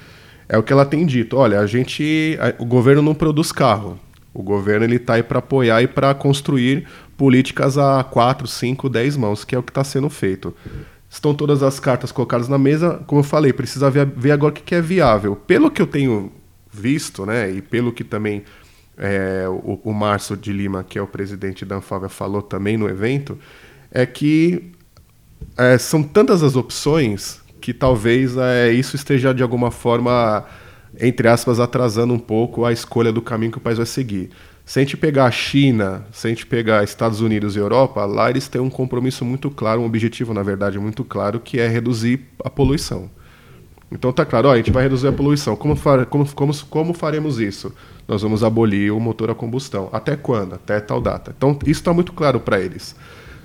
é 0.48 0.58
o 0.58 0.62
que 0.62 0.72
ela 0.72 0.84
tem 0.84 1.06
dito. 1.06 1.36
Olha, 1.36 1.60
a 1.60 1.66
gente, 1.66 2.36
a, 2.40 2.60
o 2.60 2.66
governo 2.66 3.00
não 3.00 3.14
produz 3.14 3.52
carro. 3.52 3.96
O 4.34 4.42
governo 4.42 4.84
ele 4.84 4.96
está 4.96 5.14
aí 5.14 5.22
para 5.22 5.38
apoiar 5.38 5.82
e 5.82 5.86
para 5.86 6.12
construir 6.14 6.84
políticas 7.16 7.78
a 7.78 8.02
4, 8.02 8.48
5, 8.48 8.88
10 8.88 9.16
mãos, 9.16 9.44
que 9.44 9.54
é 9.54 9.58
o 9.58 9.62
que 9.62 9.70
está 9.70 9.84
sendo 9.84 10.10
feito. 10.10 10.52
Estão 11.08 11.32
todas 11.32 11.62
as 11.62 11.78
cartas 11.78 12.10
colocadas 12.10 12.48
na 12.48 12.58
mesa, 12.58 13.00
como 13.06 13.20
eu 13.20 13.24
falei, 13.24 13.52
precisa 13.52 13.88
ver, 13.88 14.04
ver 14.04 14.32
agora 14.32 14.50
o 14.50 14.54
que, 14.54 14.62
que 14.62 14.74
é 14.74 14.82
viável. 14.82 15.36
Pelo 15.36 15.70
que 15.70 15.80
eu 15.80 15.86
tenho 15.86 16.32
visto, 16.72 17.24
né, 17.24 17.50
e 17.50 17.62
pelo 17.62 17.92
que 17.92 18.02
também 18.02 18.42
é, 18.96 19.46
o, 19.48 19.80
o 19.84 19.92
Márcio 19.92 20.36
de 20.36 20.52
Lima, 20.52 20.84
que 20.84 20.98
é 20.98 21.02
o 21.02 21.06
presidente 21.06 21.64
da 21.64 21.76
Anfávia, 21.76 22.08
falou 22.08 22.42
também 22.42 22.76
no 22.76 22.88
evento, 22.88 23.38
é 23.90 24.04
que 24.04 24.72
é, 25.56 25.76
são 25.78 26.02
tantas 26.02 26.42
as 26.42 26.56
opções 26.56 27.40
que 27.60 27.74
talvez 27.74 28.36
é, 28.36 28.70
isso 28.72 28.96
esteja 28.96 29.34
de 29.34 29.42
alguma 29.42 29.70
forma, 29.70 30.44
entre 31.00 31.28
aspas, 31.28 31.60
atrasando 31.60 32.14
um 32.14 32.18
pouco 32.18 32.64
a 32.64 32.72
escolha 32.72 33.12
do 33.12 33.20
caminho 33.20 33.52
que 33.52 33.58
o 33.58 33.60
país 33.60 33.76
vai 33.76 33.86
seguir. 33.86 34.30
Se 34.64 34.78
a 34.78 34.82
gente 34.82 34.96
pegar 34.96 35.24
a 35.24 35.30
China, 35.30 36.06
se 36.12 36.26
a 36.26 36.30
gente 36.30 36.46
pegar 36.46 36.84
Estados 36.84 37.20
Unidos 37.20 37.56
e 37.56 37.58
Europa, 37.58 38.04
lá 38.04 38.28
eles 38.28 38.48
têm 38.48 38.60
um 38.60 38.68
compromisso 38.68 39.24
muito 39.24 39.50
claro, 39.50 39.80
um 39.80 39.86
objetivo, 39.86 40.34
na 40.34 40.42
verdade, 40.42 40.78
muito 40.78 41.02
claro, 41.04 41.40
que 41.40 41.58
é 41.58 41.66
reduzir 41.66 42.20
a 42.44 42.50
poluição. 42.50 43.10
Então 43.90 44.12
tá 44.12 44.26
claro, 44.26 44.48
ó, 44.48 44.52
a 44.52 44.56
gente 44.56 44.70
vai 44.70 44.82
reduzir 44.82 45.08
a 45.08 45.12
poluição. 45.12 45.56
Como, 45.56 45.74
far, 45.74 46.04
como, 46.06 46.30
como, 46.34 46.54
como 46.66 46.92
faremos 46.92 47.40
isso? 47.40 47.72
Nós 48.06 48.22
vamos 48.22 48.44
abolir 48.44 48.92
o 48.92 49.00
motor 49.00 49.30
a 49.30 49.34
combustão. 49.34 49.88
Até 49.92 50.16
quando? 50.16 50.54
Até 50.54 50.78
tal 50.80 51.00
data. 51.00 51.34
Então 51.36 51.58
isso 51.62 51.80
está 51.80 51.92
muito 51.92 52.12
claro 52.12 52.38
para 52.38 52.60
eles. 52.60 52.94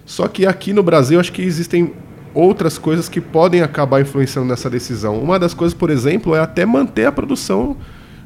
Só 0.05 0.27
que 0.27 0.45
aqui 0.45 0.74
no 0.74 0.83
Brasil 0.83 1.19
acho 1.19 1.31
que 1.31 1.41
existem 1.41 1.93
outras 2.33 2.77
coisas 2.77 3.07
que 3.07 3.22
podem 3.22 3.62
acabar 3.62 4.01
influenciando 4.01 4.48
nessa 4.48 4.69
decisão. 4.69 5.19
Uma 5.19 5.38
das 5.38 5.53
coisas, 5.53 5.77
por 5.77 5.89
exemplo, 5.89 6.36
é 6.36 6.39
até 6.39 6.65
manter 6.65 7.05
a 7.05 7.12
produção 7.12 7.77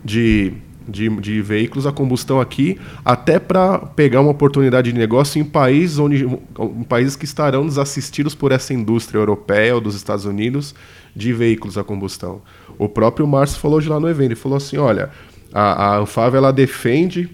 de, 0.03 0.53
de, 0.87 1.09
de 1.09 1.41
veículos 1.41 1.85
a 1.85 1.91
combustão 1.91 2.39
aqui, 2.39 2.79
até 3.03 3.37
para 3.37 3.79
pegar 3.79 4.21
uma 4.21 4.31
oportunidade 4.31 4.91
de 4.91 4.97
negócio 4.97 5.39
em 5.39 5.43
países, 5.43 5.99
onde, 5.99 6.25
em 6.25 6.83
países 6.83 7.15
que 7.15 7.25
estarão 7.25 7.65
desassistidos 7.65 8.33
por 8.33 8.51
essa 8.51 8.73
indústria 8.73 9.19
europeia 9.19 9.75
ou 9.75 9.81
dos 9.81 9.95
Estados 9.95 10.25
Unidos 10.25 10.73
de 11.15 11.33
veículos 11.33 11.77
a 11.77 11.83
combustão. 11.83 12.41
O 12.77 12.87
próprio 12.87 13.27
Márcio 13.27 13.59
falou 13.59 13.81
de 13.81 13.89
lá 13.89 13.99
no 13.99 14.07
evento, 14.07 14.27
ele 14.27 14.35
falou 14.35 14.57
assim, 14.57 14.77
olha, 14.77 15.09
a, 15.51 15.95
a 15.95 15.97
Anfávia 15.97 16.37
ela 16.37 16.53
defende 16.53 17.29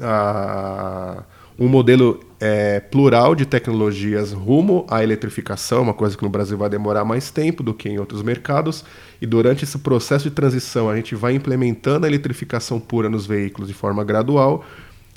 a, 0.00 1.24
um 1.58 1.68
modelo 1.68 2.20
é, 2.40 2.80
plural 2.80 3.34
de 3.34 3.44
tecnologias 3.44 4.32
rumo 4.32 4.86
à 4.88 5.02
eletrificação, 5.02 5.82
uma 5.82 5.92
coisa 5.92 6.16
que 6.16 6.22
no 6.22 6.30
Brasil 6.30 6.56
vai 6.56 6.70
demorar 6.70 7.04
mais 7.04 7.30
tempo 7.30 7.62
do 7.62 7.74
que 7.74 7.88
em 7.88 7.98
outros 7.98 8.22
mercados, 8.22 8.82
e 9.20 9.26
durante 9.26 9.64
esse 9.64 9.78
processo 9.78 10.24
de 10.24 10.34
transição 10.34 10.88
a 10.88 10.96
gente 10.96 11.14
vai 11.14 11.34
implementando 11.34 12.06
a 12.06 12.08
eletrificação 12.08 12.80
pura 12.80 13.10
nos 13.10 13.26
veículos 13.26 13.68
de 13.68 13.74
forma 13.74 14.02
gradual. 14.02 14.64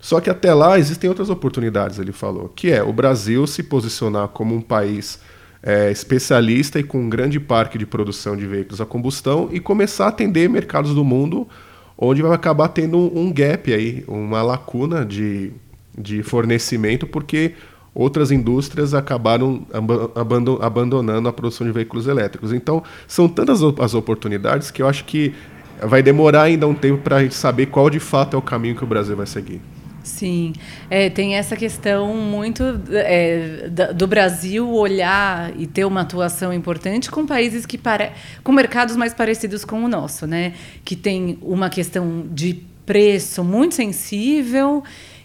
Só 0.01 0.20
que 0.20 0.30
até 0.30 0.53
lá 0.53 0.77
existem 0.77 1.10
outras 1.10 1.30
oportunidades, 1.30 1.98
ele 1.98 2.12
falou, 2.12 2.50
que 2.50 2.70
é 2.70 2.84
o 2.84 2.92
Brasil 2.92 3.48
se 3.48 3.63
posicionar 3.63 4.27
como 4.27 4.53
um 4.53 4.62
país 4.62 5.20
é, 5.63 5.89
especialista 5.89 6.77
e 6.77 6.84
com 6.84 7.00
um 7.00 7.10
grande 7.10 7.39
parque 7.39 7.77
de 7.77 7.86
produção 7.86 8.36
de 8.36 8.46
veículos 8.46 8.82
a 8.82 8.86
combustão 8.86 9.48
e 9.50 9.62
começar 9.62 10.06
a 10.06 10.10
atender 10.10 10.50
mercados 10.50 10.94
do 10.94 11.06
mundo 11.06 11.48
onde 11.98 12.22
vai 12.22 12.34
acabar 12.34 12.68
tendo 12.68 12.98
um 13.18 13.32
gap 13.32 13.74
aí, 13.74 14.03
uma 14.08 14.42
lacuna 14.42 15.06
de 15.06 15.53
de 15.97 16.23
fornecimento, 16.23 17.05
porque 17.07 17.53
outras 17.93 18.31
indústrias 18.31 18.93
acabaram 18.93 19.65
abandonando 20.59 21.29
a 21.29 21.33
produção 21.33 21.65
de 21.67 21.73
veículos 21.73 22.07
elétricos. 22.07 22.51
Então, 22.51 22.83
são 23.07 23.27
tantas 23.29 23.62
as 23.79 23.93
oportunidades 23.93 24.71
que 24.71 24.81
eu 24.81 24.88
acho 24.88 25.05
que 25.05 25.33
vai 25.81 26.01
demorar 26.01 26.43
ainda 26.43 26.67
um 26.67 26.73
tempo 26.73 27.01
para 27.01 27.17
a 27.17 27.23
gente 27.23 27.35
saber 27.35 27.67
qual 27.67 27.89
de 27.89 28.00
fato 28.00 28.35
é 28.35 28.39
o 28.39 28.41
caminho 28.41 28.75
que 28.75 28.83
o 28.83 28.88
Brasil 28.88 29.15
vai 29.15 29.25
seguir. 29.25 29.62
Sim, 30.03 30.51
é, 30.89 31.09
tem 31.09 31.35
essa 31.35 31.55
questão 31.55 32.13
muito 32.13 32.62
é, 32.91 33.69
do 33.95 34.05
Brasil 34.05 34.69
olhar 34.69 35.53
e 35.57 35.65
ter 35.65 35.85
uma 35.85 36.01
atuação 36.01 36.51
importante 36.51 37.09
com 37.09 37.25
países 37.25 37.65
que 37.65 37.77
pare... 37.77 38.12
com 38.43 38.51
mercados 38.51 38.97
mais 38.97 39.13
parecidos 39.13 39.63
com 39.63 39.81
o 39.81 39.88
nosso, 39.88 40.27
né? 40.27 40.53
Que 40.83 40.97
tem 40.97 41.38
uma 41.41 41.69
questão 41.69 42.25
de 42.29 42.62
preço 42.85 43.45
muito 43.45 43.75
sensível 43.75 44.83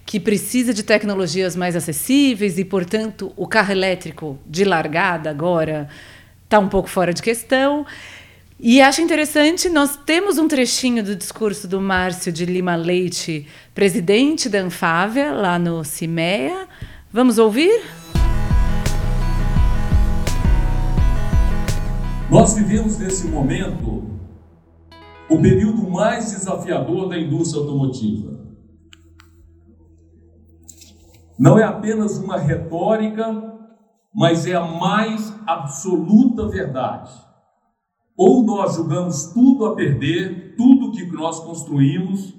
que 0.09 0.19
precisa 0.19 0.73
de 0.73 0.83
tecnologias 0.83 1.55
mais 1.55 1.77
acessíveis 1.77 2.59
e, 2.59 2.65
portanto, 2.65 3.31
o 3.37 3.47
carro 3.47 3.73
elétrico 3.73 4.39
de 4.47 4.65
largada 4.65 5.29
agora 5.29 5.87
está 6.45 6.59
um 6.59 6.67
pouco 6.67 6.89
fora 6.89 7.13
de 7.13 7.21
questão. 7.21 7.85
E 8.59 8.81
acho 8.81 9.03
interessante, 9.03 9.69
nós 9.69 9.99
temos 10.07 10.39
um 10.39 10.49
trechinho 10.49 11.05
do 11.05 11.15
discurso 11.15 11.69
do 11.69 11.79
Márcio 11.79 12.33
de 12.33 12.47
Lima 12.47 12.75
Leite, 12.75 13.47
presidente 13.75 14.49
da 14.49 14.61
Anfávia, 14.61 15.31
lá 15.31 15.59
no 15.59 15.85
CIMEA. 15.85 16.67
Vamos 17.13 17.37
ouvir? 17.37 17.83
Nós 22.31 22.55
vivemos 22.55 22.99
nesse 22.99 23.27
momento 23.27 24.05
o 25.29 25.39
período 25.39 25.91
mais 25.91 26.31
desafiador 26.31 27.11
da 27.11 27.19
indústria 27.19 27.61
automotiva. 27.61 28.38
Não 31.39 31.59
é 31.59 31.63
apenas 31.63 32.19
uma 32.19 32.37
retórica, 32.37 33.25
mas 34.15 34.47
é 34.47 34.55
a 34.55 34.65
mais 34.65 35.33
absoluta 35.47 36.49
verdade. 36.49 37.13
Ou 38.17 38.43
nós 38.45 38.75
julgamos 38.75 39.27
tudo 39.33 39.67
a 39.67 39.77
perder, 39.77 40.57
tudo 40.57 40.91
que 40.91 41.07
nós 41.13 41.39
construímos, 41.39 42.35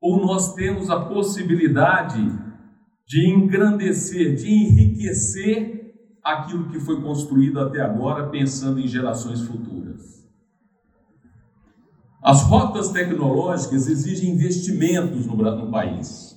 ou 0.00 0.20
nós 0.20 0.54
temos 0.54 0.90
a 0.90 1.00
possibilidade 1.00 2.20
de 3.06 3.28
engrandecer, 3.28 4.34
de 4.34 4.52
enriquecer 4.52 5.94
aquilo 6.24 6.68
que 6.70 6.80
foi 6.80 7.00
construído 7.00 7.60
até 7.60 7.80
agora, 7.80 8.28
pensando 8.28 8.80
em 8.80 8.88
gerações 8.88 9.42
futuras. 9.42 10.24
As 12.22 12.42
rotas 12.42 12.88
tecnológicas 12.88 13.86
exigem 13.86 14.30
investimentos 14.30 15.26
no, 15.26 15.36
no 15.36 15.70
país. 15.70 16.33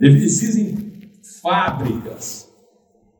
Existem 0.00 0.76
fábricas, 1.42 2.48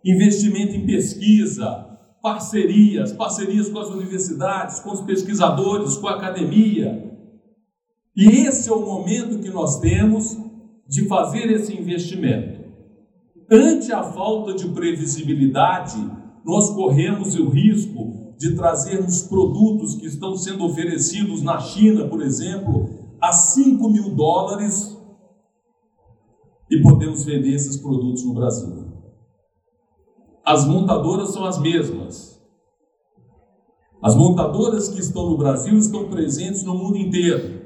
investimento 0.05 0.75
em 0.75 0.85
pesquisa, 0.87 1.87
parcerias, 2.23 3.13
parcerias 3.13 3.69
com 3.69 3.79
as 3.79 3.89
universidades, 3.89 4.81
com 4.81 4.93
os 4.93 5.01
pesquisadores, 5.01 5.97
com 5.97 6.09
a 6.09 6.17
academia. 6.17 7.03
E 8.15 8.27
esse 8.47 8.69
é 8.69 8.73
o 8.73 8.85
momento 8.85 9.39
que 9.39 9.51
nós 9.51 9.81
temos 9.81 10.37
de 10.89 11.07
fazer 11.07 11.51
esse 11.51 11.75
investimento. 11.75 12.65
Ante 13.51 13.93
a 13.93 14.03
falta 14.03 14.55
de 14.55 14.69
previsibilidade, 14.69 15.97
nós 16.45 16.71
corremos 16.71 17.35
o 17.37 17.49
risco 17.49 18.35
de 18.39 18.55
trazermos 18.55 19.23
produtos 19.23 19.95
que 19.95 20.07
estão 20.07 20.37
sendo 20.37 20.65
oferecidos 20.65 21.43
na 21.43 21.59
China, 21.59 22.07
por 22.07 22.21
exemplo, 22.23 23.17
a 23.21 23.33
5 23.33 23.89
mil 23.89 24.15
dólares 24.15 24.96
e 26.71 26.81
podemos 26.83 27.25
vender 27.25 27.55
esses 27.55 27.77
produtos 27.77 28.25
no 28.25 28.35
Brasil. 28.35 28.87
As 30.45 30.67
montadoras 30.67 31.31
são 31.31 31.45
as 31.45 31.59
mesmas. 31.59 32.41
As 34.03 34.15
montadoras 34.15 34.89
que 34.89 35.01
estão 35.01 35.31
no 35.31 35.39
Brasil 35.39 35.77
estão 35.77 36.09
presentes 36.09 36.63
no 36.63 36.75
mundo 36.75 36.97
inteiro. 36.97 37.65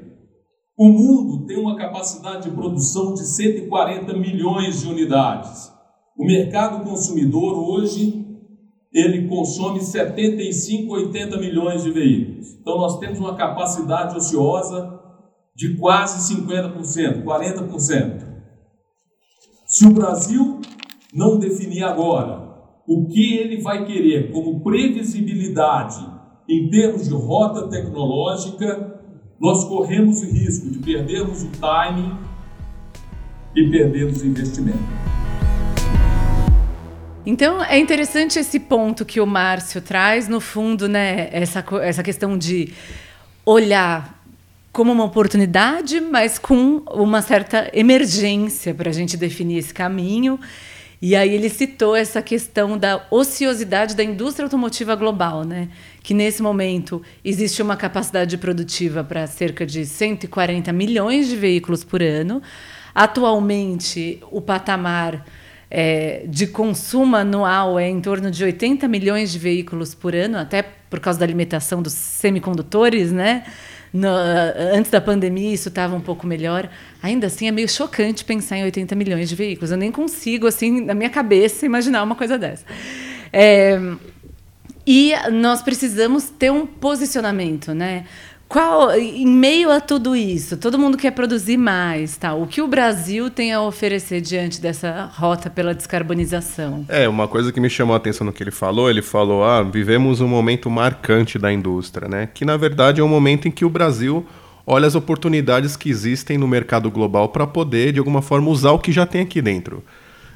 O 0.77 0.87
mundo 0.87 1.45
tem 1.45 1.57
uma 1.57 1.75
capacidade 1.75 2.49
de 2.49 2.55
produção 2.55 3.13
de 3.13 3.23
140 3.23 4.13
milhões 4.17 4.81
de 4.81 4.87
unidades. 4.87 5.71
O 6.17 6.25
mercado 6.25 6.83
consumidor 6.83 7.57
hoje 7.57 8.25
ele 8.93 9.27
consome 9.27 9.79
75, 9.79 10.91
80 10.91 11.37
milhões 11.37 11.83
de 11.83 11.91
veículos. 11.91 12.57
Então 12.59 12.77
nós 12.77 12.99
temos 12.99 13.19
uma 13.19 13.35
capacidade 13.35 14.17
ociosa 14.17 14.99
de 15.55 15.77
quase 15.77 16.35
50%, 16.35 17.23
40%. 17.23 18.30
Se 19.71 19.87
o 19.87 19.93
Brasil 19.93 20.59
não 21.13 21.39
definir 21.39 21.81
agora 21.83 22.41
o 22.85 23.07
que 23.07 23.37
ele 23.37 23.61
vai 23.61 23.85
querer 23.85 24.29
como 24.29 24.59
previsibilidade 24.59 26.05
em 26.45 26.69
termos 26.69 27.07
de 27.07 27.13
rota 27.13 27.69
tecnológica, 27.69 28.99
nós 29.39 29.63
corremos 29.63 30.21
o 30.23 30.25
risco 30.29 30.69
de 30.69 30.79
perdermos 30.79 31.43
o 31.43 31.51
timing 31.51 32.17
e 33.55 33.69
perdermos 33.71 34.21
o 34.21 34.27
investimento. 34.27 34.77
Então 37.25 37.63
é 37.63 37.79
interessante 37.79 38.39
esse 38.39 38.59
ponto 38.59 39.05
que 39.05 39.21
o 39.21 39.25
Márcio 39.25 39.81
traz, 39.81 40.27
no 40.27 40.41
fundo, 40.41 40.89
né, 40.89 41.29
essa, 41.31 41.63
essa 41.81 42.03
questão 42.03 42.37
de 42.37 42.73
olhar 43.45 44.20
como 44.71 44.91
uma 44.91 45.03
oportunidade, 45.03 45.99
mas 45.99 46.39
com 46.39 46.81
uma 46.91 47.21
certa 47.21 47.69
emergência 47.73 48.73
para 48.73 48.89
a 48.89 48.93
gente 48.93 49.17
definir 49.17 49.57
esse 49.57 49.73
caminho. 49.73 50.39
E 51.01 51.15
aí 51.15 51.33
ele 51.33 51.49
citou 51.49 51.95
essa 51.95 52.21
questão 52.21 52.77
da 52.77 53.05
ociosidade 53.09 53.95
da 53.95 54.03
indústria 54.03 54.45
automotiva 54.45 54.95
global, 54.95 55.43
né? 55.43 55.69
Que 56.03 56.13
nesse 56.13 56.43
momento 56.43 57.01
existe 57.25 57.59
uma 57.61 57.75
capacidade 57.75 58.37
produtiva 58.37 59.03
para 59.03 59.25
cerca 59.25 59.65
de 59.65 59.83
140 59.83 60.71
milhões 60.71 61.27
de 61.27 61.35
veículos 61.35 61.83
por 61.83 62.03
ano. 62.03 62.41
Atualmente, 62.93 64.21
o 64.29 64.39
patamar 64.39 65.25
é, 65.71 66.23
de 66.27 66.45
consumo 66.45 67.15
anual 67.15 67.79
é 67.79 67.89
em 67.89 67.99
torno 67.99 68.29
de 68.29 68.43
80 68.43 68.87
milhões 68.87 69.31
de 69.31 69.39
veículos 69.39 69.95
por 69.95 70.13
ano, 70.13 70.37
até 70.37 70.61
por 70.61 70.99
causa 70.99 71.19
da 71.19 71.25
limitação 71.25 71.81
dos 71.81 71.93
semicondutores, 71.93 73.11
né? 73.11 73.43
No, 73.93 74.07
antes 74.73 74.89
da 74.89 75.01
pandemia 75.01 75.53
isso 75.53 75.69
estava 75.69 75.95
um 75.95 76.01
pouco 76.01 76.25
melhor. 76.25 76.69
Ainda 77.03 77.27
assim 77.27 77.47
é 77.47 77.51
meio 77.51 77.67
chocante 77.67 78.23
pensar 78.23 78.57
em 78.57 78.63
80 78.63 78.95
milhões 78.95 79.27
de 79.27 79.35
veículos. 79.35 79.71
Eu 79.71 79.77
nem 79.77 79.91
consigo, 79.91 80.47
assim, 80.47 80.81
na 80.81 80.93
minha 80.93 81.09
cabeça, 81.09 81.65
imaginar 81.65 82.03
uma 82.03 82.15
coisa 82.15 82.37
dessa. 82.37 82.65
É, 83.33 83.79
e 84.85 85.13
nós 85.31 85.61
precisamos 85.61 86.29
ter 86.29 86.51
um 86.51 86.65
posicionamento, 86.65 87.73
né? 87.73 88.05
Qual, 88.51 88.91
em 88.91 89.25
meio 89.25 89.71
a 89.71 89.79
tudo 89.79 90.13
isso, 90.13 90.57
todo 90.57 90.77
mundo 90.77 90.97
quer 90.97 91.11
produzir 91.11 91.55
mais, 91.55 92.17
tá? 92.17 92.33
O 92.33 92.45
que 92.45 92.61
o 92.61 92.67
Brasil 92.67 93.29
tem 93.29 93.53
a 93.53 93.61
oferecer 93.61 94.19
diante 94.19 94.59
dessa 94.59 95.09
rota 95.15 95.49
pela 95.49 95.73
descarbonização? 95.73 96.83
É, 96.89 97.07
uma 97.07 97.29
coisa 97.29 97.53
que 97.53 97.61
me 97.61 97.69
chamou 97.69 97.93
a 97.93 97.97
atenção 97.97 98.25
no 98.25 98.33
que 98.33 98.43
ele 98.43 98.51
falou, 98.51 98.89
ele 98.89 99.01
falou: 99.01 99.41
"Ah, 99.41 99.63
vivemos 99.63 100.19
um 100.19 100.27
momento 100.27 100.69
marcante 100.69 101.39
da 101.39 101.49
indústria", 101.49 102.09
né? 102.09 102.27
Que 102.33 102.43
na 102.43 102.57
verdade 102.57 102.99
é 102.99 103.03
um 103.03 103.07
momento 103.07 103.47
em 103.47 103.51
que 103.51 103.63
o 103.63 103.69
Brasil 103.69 104.25
olha 104.67 104.85
as 104.85 104.95
oportunidades 104.95 105.77
que 105.77 105.89
existem 105.89 106.37
no 106.37 106.45
mercado 106.45 106.91
global 106.91 107.29
para 107.29 107.47
poder 107.47 107.93
de 107.93 107.99
alguma 107.99 108.21
forma 108.21 108.49
usar 108.49 108.71
o 108.71 108.79
que 108.79 108.91
já 108.91 109.05
tem 109.05 109.21
aqui 109.21 109.41
dentro. 109.41 109.81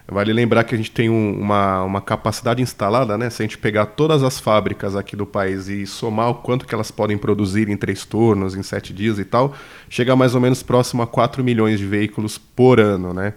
Vale 0.07 0.31
lembrar 0.31 0.63
que 0.63 0.75
a 0.75 0.77
gente 0.77 0.91
tem 0.91 1.09
um, 1.09 1.39
uma, 1.39 1.83
uma 1.83 2.01
capacidade 2.01 2.61
instalada, 2.61 3.17
né? 3.17 3.27
Se 3.31 3.41
a 3.41 3.45
gente 3.45 3.57
pegar 3.57 3.87
todas 3.87 4.21
as 4.21 4.39
fábricas 4.39 4.95
aqui 4.95 5.15
do 5.15 5.25
país 5.25 5.67
e 5.67 5.87
somar 5.87 6.29
o 6.29 6.35
quanto 6.35 6.67
que 6.67 6.75
elas 6.75 6.91
podem 6.91 7.17
produzir 7.17 7.69
em 7.69 7.75
três 7.77 8.05
turnos, 8.05 8.55
em 8.55 8.61
sete 8.61 8.93
dias 8.93 9.17
e 9.17 9.25
tal, 9.25 9.55
chega 9.89 10.15
mais 10.15 10.35
ou 10.35 10.41
menos 10.41 10.61
próximo 10.61 11.01
a 11.01 11.07
4 11.07 11.43
milhões 11.43 11.79
de 11.79 11.87
veículos 11.87 12.37
por 12.37 12.79
ano, 12.79 13.15
né? 13.15 13.33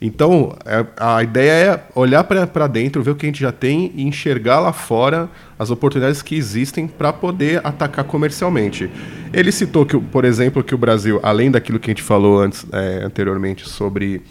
Então, 0.00 0.56
é, 0.64 0.86
a 0.96 1.22
ideia 1.24 1.52
é 1.52 1.84
olhar 1.94 2.22
para 2.22 2.66
dentro, 2.68 3.02
ver 3.02 3.10
o 3.10 3.14
que 3.16 3.26
a 3.26 3.28
gente 3.28 3.40
já 3.40 3.52
tem 3.52 3.90
e 3.94 4.02
enxergar 4.02 4.60
lá 4.60 4.72
fora 4.72 5.28
as 5.58 5.70
oportunidades 5.70 6.22
que 6.22 6.36
existem 6.36 6.86
para 6.86 7.12
poder 7.12 7.60
atacar 7.64 8.04
comercialmente. 8.04 8.88
Ele 9.32 9.50
citou, 9.50 9.84
que, 9.84 9.98
por 9.98 10.24
exemplo, 10.24 10.62
que 10.62 10.74
o 10.74 10.78
Brasil, 10.78 11.18
além 11.22 11.50
daquilo 11.50 11.80
que 11.80 11.90
a 11.90 11.94
gente 11.94 12.02
falou 12.02 12.40
antes, 12.40 12.64
é, 12.72 13.04
anteriormente 13.04 13.68
sobre 13.68 14.22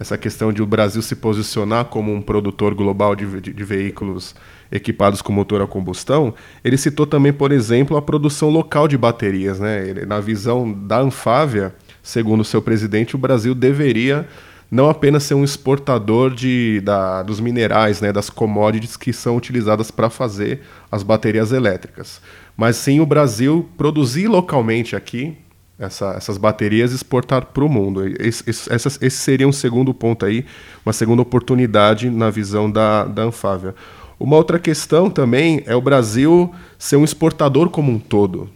essa 0.00 0.16
questão 0.16 0.50
de 0.50 0.62
o 0.62 0.66
Brasil 0.66 1.02
se 1.02 1.14
posicionar 1.14 1.84
como 1.84 2.10
um 2.10 2.22
produtor 2.22 2.74
global 2.74 3.14
de, 3.14 3.26
de, 3.38 3.52
de, 3.52 3.64
veículos 3.64 4.34
equipados 4.72 5.20
com 5.20 5.30
motor 5.30 5.60
a 5.60 5.66
combustão, 5.66 6.32
ele 6.64 6.78
citou 6.78 7.06
também, 7.06 7.34
por 7.34 7.52
exemplo, 7.52 7.98
a 7.98 8.02
produção 8.02 8.48
local 8.48 8.88
de 8.88 8.96
baterias. 8.96 9.60
Né? 9.60 9.86
Ele, 9.86 10.06
na 10.06 10.18
visão 10.18 10.72
da 10.72 11.00
Anfávia, 11.00 11.74
segundo 12.02 12.42
seu 12.44 12.62
presidente, 12.62 13.14
o 13.14 13.18
Brasil 13.18 13.54
deveria 13.54 14.26
não 14.70 14.88
apenas 14.88 15.24
ser 15.24 15.34
um 15.34 15.44
exportador 15.44 16.32
de, 16.32 16.80
da, 16.80 17.22
dos 17.22 17.38
minerais, 17.38 18.00
né, 18.00 18.10
das 18.10 18.30
commodities 18.30 18.96
que 18.96 19.12
são 19.12 19.36
utilizadas 19.36 19.90
para 19.90 20.08
fazer 20.08 20.60
as 20.90 21.02
baterias 21.02 21.50
elétricas, 21.52 22.22
mas 22.56 22.76
sim 22.76 23.00
o 23.00 23.06
Brasil 23.06 23.68
produzir 23.76 24.28
localmente 24.28 24.94
aqui 24.94 25.36
essa, 25.80 26.12
essas 26.16 26.36
baterias 26.36 26.92
exportar 26.92 27.46
para 27.46 27.64
o 27.64 27.68
mundo. 27.68 28.06
Esse, 28.20 28.48
esse, 28.48 28.70
esse, 28.74 29.10
seria 29.10 29.48
um 29.48 29.52
segundo 29.52 29.94
ponto 29.94 30.26
aí, 30.26 30.44
uma 30.84 30.92
segunda 30.92 31.22
oportunidade 31.22 32.10
na 32.10 32.28
visão 32.28 32.70
da, 32.70 33.04
da 33.04 33.22
Anfávia. 33.22 33.74
Uma 34.18 34.36
outra 34.36 34.58
questão 34.58 35.08
também 35.08 35.62
é 35.64 35.74
o 35.74 35.80
Brasil 35.80 36.54
ser 36.78 36.96
um 36.96 37.04
exportador 37.04 37.70
como 37.70 37.90
um 37.90 37.98
todo. 37.98 38.50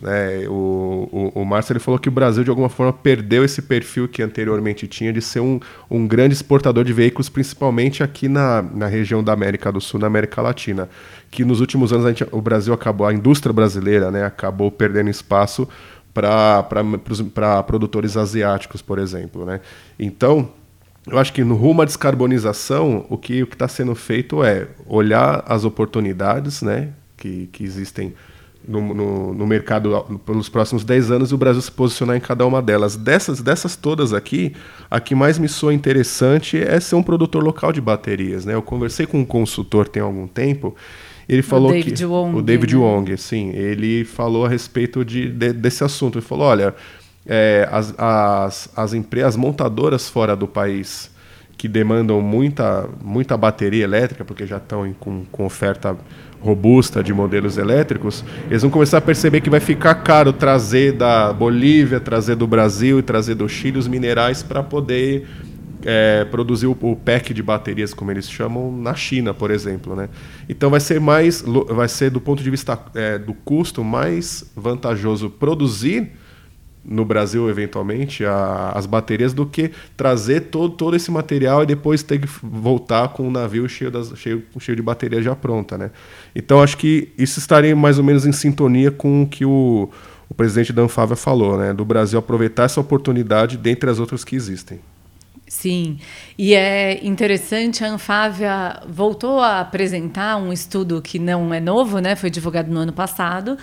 Né? 0.00 0.46
O, 0.46 1.32
o, 1.34 1.42
o 1.42 1.44
Márcio 1.44 1.72
ele 1.72 1.80
falou 1.80 1.98
que 1.98 2.08
o 2.08 2.12
Brasil, 2.12 2.44
de 2.44 2.50
alguma 2.50 2.68
forma, 2.68 2.92
perdeu 2.92 3.44
esse 3.44 3.60
perfil 3.60 4.06
que 4.06 4.22
anteriormente 4.22 4.86
tinha 4.86 5.12
de 5.12 5.20
ser 5.20 5.40
um, 5.40 5.58
um 5.90 6.06
grande 6.06 6.34
exportador 6.34 6.84
de 6.84 6.92
veículos, 6.92 7.28
principalmente 7.28 8.04
aqui 8.04 8.28
na, 8.28 8.62
na 8.62 8.86
região 8.86 9.24
da 9.24 9.32
América 9.32 9.72
do 9.72 9.80
Sul, 9.80 9.98
na 9.98 10.06
América 10.06 10.40
Latina. 10.40 10.88
Que 11.30 11.44
nos 11.44 11.60
últimos 11.60 11.92
anos 11.92 12.06
gente, 12.06 12.24
o 12.30 12.40
Brasil 12.40 12.72
acabou, 12.72 13.04
a 13.04 13.12
indústria 13.12 13.52
brasileira 13.52 14.12
né, 14.12 14.24
acabou 14.24 14.70
perdendo 14.70 15.10
espaço 15.10 15.68
para 17.34 17.62
produtores 17.62 18.16
asiáticos, 18.16 18.82
por 18.82 18.98
exemplo. 18.98 19.44
Né? 19.44 19.60
Então, 19.98 20.50
eu 21.06 21.18
acho 21.18 21.32
que 21.32 21.42
no 21.42 21.54
rumo 21.54 21.82
à 21.82 21.84
descarbonização, 21.84 23.06
o 23.08 23.16
que 23.16 23.42
o 23.42 23.44
está 23.44 23.68
sendo 23.68 23.94
feito 23.94 24.44
é 24.44 24.68
olhar 24.86 25.42
as 25.46 25.64
oportunidades 25.64 26.62
né, 26.62 26.90
que, 27.16 27.48
que 27.52 27.64
existem 27.64 28.14
no, 28.66 28.94
no, 28.94 29.34
no, 29.34 29.46
mercado 29.46 30.20
pelos 30.26 30.48
próximos 30.50 30.84
10 30.84 31.10
anos 31.10 31.30
e 31.30 31.34
o 31.34 31.38
Brasil 31.38 31.62
se 31.62 31.72
posicionar 31.72 32.16
em 32.16 32.20
cada 32.20 32.44
uma 32.44 32.60
delas. 32.60 32.96
Dessas, 32.96 33.40
dessas 33.40 33.74
todas 33.74 34.12
aqui, 34.12 34.54
a 34.90 35.00
que 35.00 35.14
mais 35.14 35.38
me 35.38 35.48
soa 35.48 35.72
interessante 35.72 36.58
é 36.58 36.78
ser 36.78 36.94
um 36.94 37.02
produtor 37.02 37.42
local 37.42 37.72
de 37.72 37.80
baterias. 37.80 38.44
Né? 38.44 38.54
Eu 38.54 38.62
conversei 38.62 39.06
com 39.06 39.20
um 39.20 39.24
consultor 39.24 39.88
tem 39.88 40.02
algum 40.02 40.26
tempo 40.26 40.76
ele 41.28 41.42
falou 41.42 41.70
o 41.70 41.72
David 41.72 41.94
que 41.94 42.04
Wong, 42.06 42.38
o 42.38 42.42
David 42.42 42.74
né? 42.74 42.80
Wong, 42.80 43.16
sim, 43.18 43.50
ele 43.50 44.04
falou 44.04 44.46
a 44.46 44.48
respeito 44.48 45.04
de, 45.04 45.28
de 45.28 45.52
desse 45.52 45.84
assunto. 45.84 46.18
Ele 46.18 46.24
falou, 46.24 46.46
olha, 46.46 46.74
é, 47.26 47.68
as, 47.70 47.94
as, 47.98 48.70
as 48.74 48.94
empresas, 48.94 49.30
as 49.30 49.36
montadoras 49.36 50.08
fora 50.08 50.34
do 50.34 50.48
país 50.48 51.10
que 51.58 51.66
demandam 51.66 52.22
muita, 52.22 52.88
muita 53.02 53.36
bateria 53.36 53.82
elétrica, 53.82 54.24
porque 54.24 54.46
já 54.46 54.58
estão 54.58 54.94
com, 54.98 55.24
com 55.30 55.44
oferta 55.44 55.96
robusta 56.40 57.02
de 57.02 57.12
modelos 57.12 57.58
elétricos, 57.58 58.24
eles 58.48 58.62
vão 58.62 58.70
começar 58.70 58.98
a 58.98 59.00
perceber 59.00 59.40
que 59.40 59.50
vai 59.50 59.58
ficar 59.58 59.96
caro 59.96 60.32
trazer 60.32 60.92
da 60.92 61.32
Bolívia, 61.32 61.98
trazer 61.98 62.36
do 62.36 62.46
Brasil 62.46 63.00
e 63.00 63.02
trazer 63.02 63.34
do 63.34 63.48
Chile 63.48 63.76
os 63.76 63.88
minerais 63.88 64.40
para 64.40 64.62
poder 64.62 65.26
é, 65.90 66.26
produzir 66.26 66.66
o, 66.66 66.94
pack 66.94 67.32
de 67.32 67.42
baterias, 67.42 67.94
como 67.94 68.10
eles 68.10 68.30
chamam, 68.30 68.70
na 68.70 68.94
China, 68.94 69.32
por 69.32 69.50
exemplo. 69.50 69.96
Né? 69.96 70.10
Então 70.46 70.68
vai 70.68 70.80
ser 70.80 71.00
mais, 71.00 71.42
vai 71.42 71.88
ser 71.88 72.10
do 72.10 72.20
ponto 72.20 72.42
de 72.42 72.50
vista 72.50 72.78
é, 72.94 73.16
do 73.16 73.32
custo 73.32 73.82
mais 73.82 74.52
vantajoso 74.54 75.30
produzir 75.30 76.12
no 76.84 77.06
Brasil, 77.06 77.48
eventualmente, 77.48 78.22
a, 78.22 78.72
as 78.74 78.84
baterias 78.84 79.32
do 79.32 79.46
que 79.46 79.70
trazer 79.96 80.42
todo, 80.42 80.74
todo 80.74 80.94
esse 80.94 81.10
material 81.10 81.62
e 81.62 81.66
depois 81.66 82.02
ter 82.02 82.20
que 82.20 82.28
voltar 82.42 83.08
com 83.08 83.22
o 83.22 83.26
um 83.28 83.30
navio 83.30 83.66
cheio, 83.66 83.90
das, 83.90 84.12
cheio, 84.14 84.42
cheio 84.58 84.76
de 84.76 84.82
bateria 84.82 85.22
já 85.22 85.34
pronta. 85.34 85.78
Né? 85.78 85.90
Então 86.36 86.62
acho 86.62 86.76
que 86.76 87.08
isso 87.16 87.38
estaria 87.38 87.74
mais 87.74 87.96
ou 87.96 88.04
menos 88.04 88.26
em 88.26 88.32
sintonia 88.32 88.90
com 88.90 89.22
o 89.22 89.26
que 89.26 89.46
o, 89.46 89.88
o 90.28 90.34
presidente 90.34 90.70
Dan 90.70 90.88
Fávia 90.88 91.16
falou, 91.16 91.56
né? 91.56 91.72
do 91.72 91.84
Brasil 91.84 92.18
aproveitar 92.18 92.64
essa 92.64 92.78
oportunidade 92.78 93.56
dentre 93.56 93.88
as 93.88 93.98
outras 93.98 94.22
que 94.22 94.36
existem. 94.36 94.80
Sim, 95.48 95.98
e 96.36 96.54
é 96.54 97.00
interessante, 97.02 97.82
a 97.82 97.88
Anfávia 97.88 98.82
voltou 98.86 99.40
a 99.40 99.60
apresentar 99.60 100.36
um 100.36 100.52
estudo 100.52 101.00
que 101.00 101.18
não 101.18 101.52
é 101.54 101.58
novo, 101.58 102.00
né? 102.00 102.14
foi 102.14 102.28
divulgado 102.28 102.70
no 102.70 102.80
ano 102.80 102.92
passado, 102.92 103.56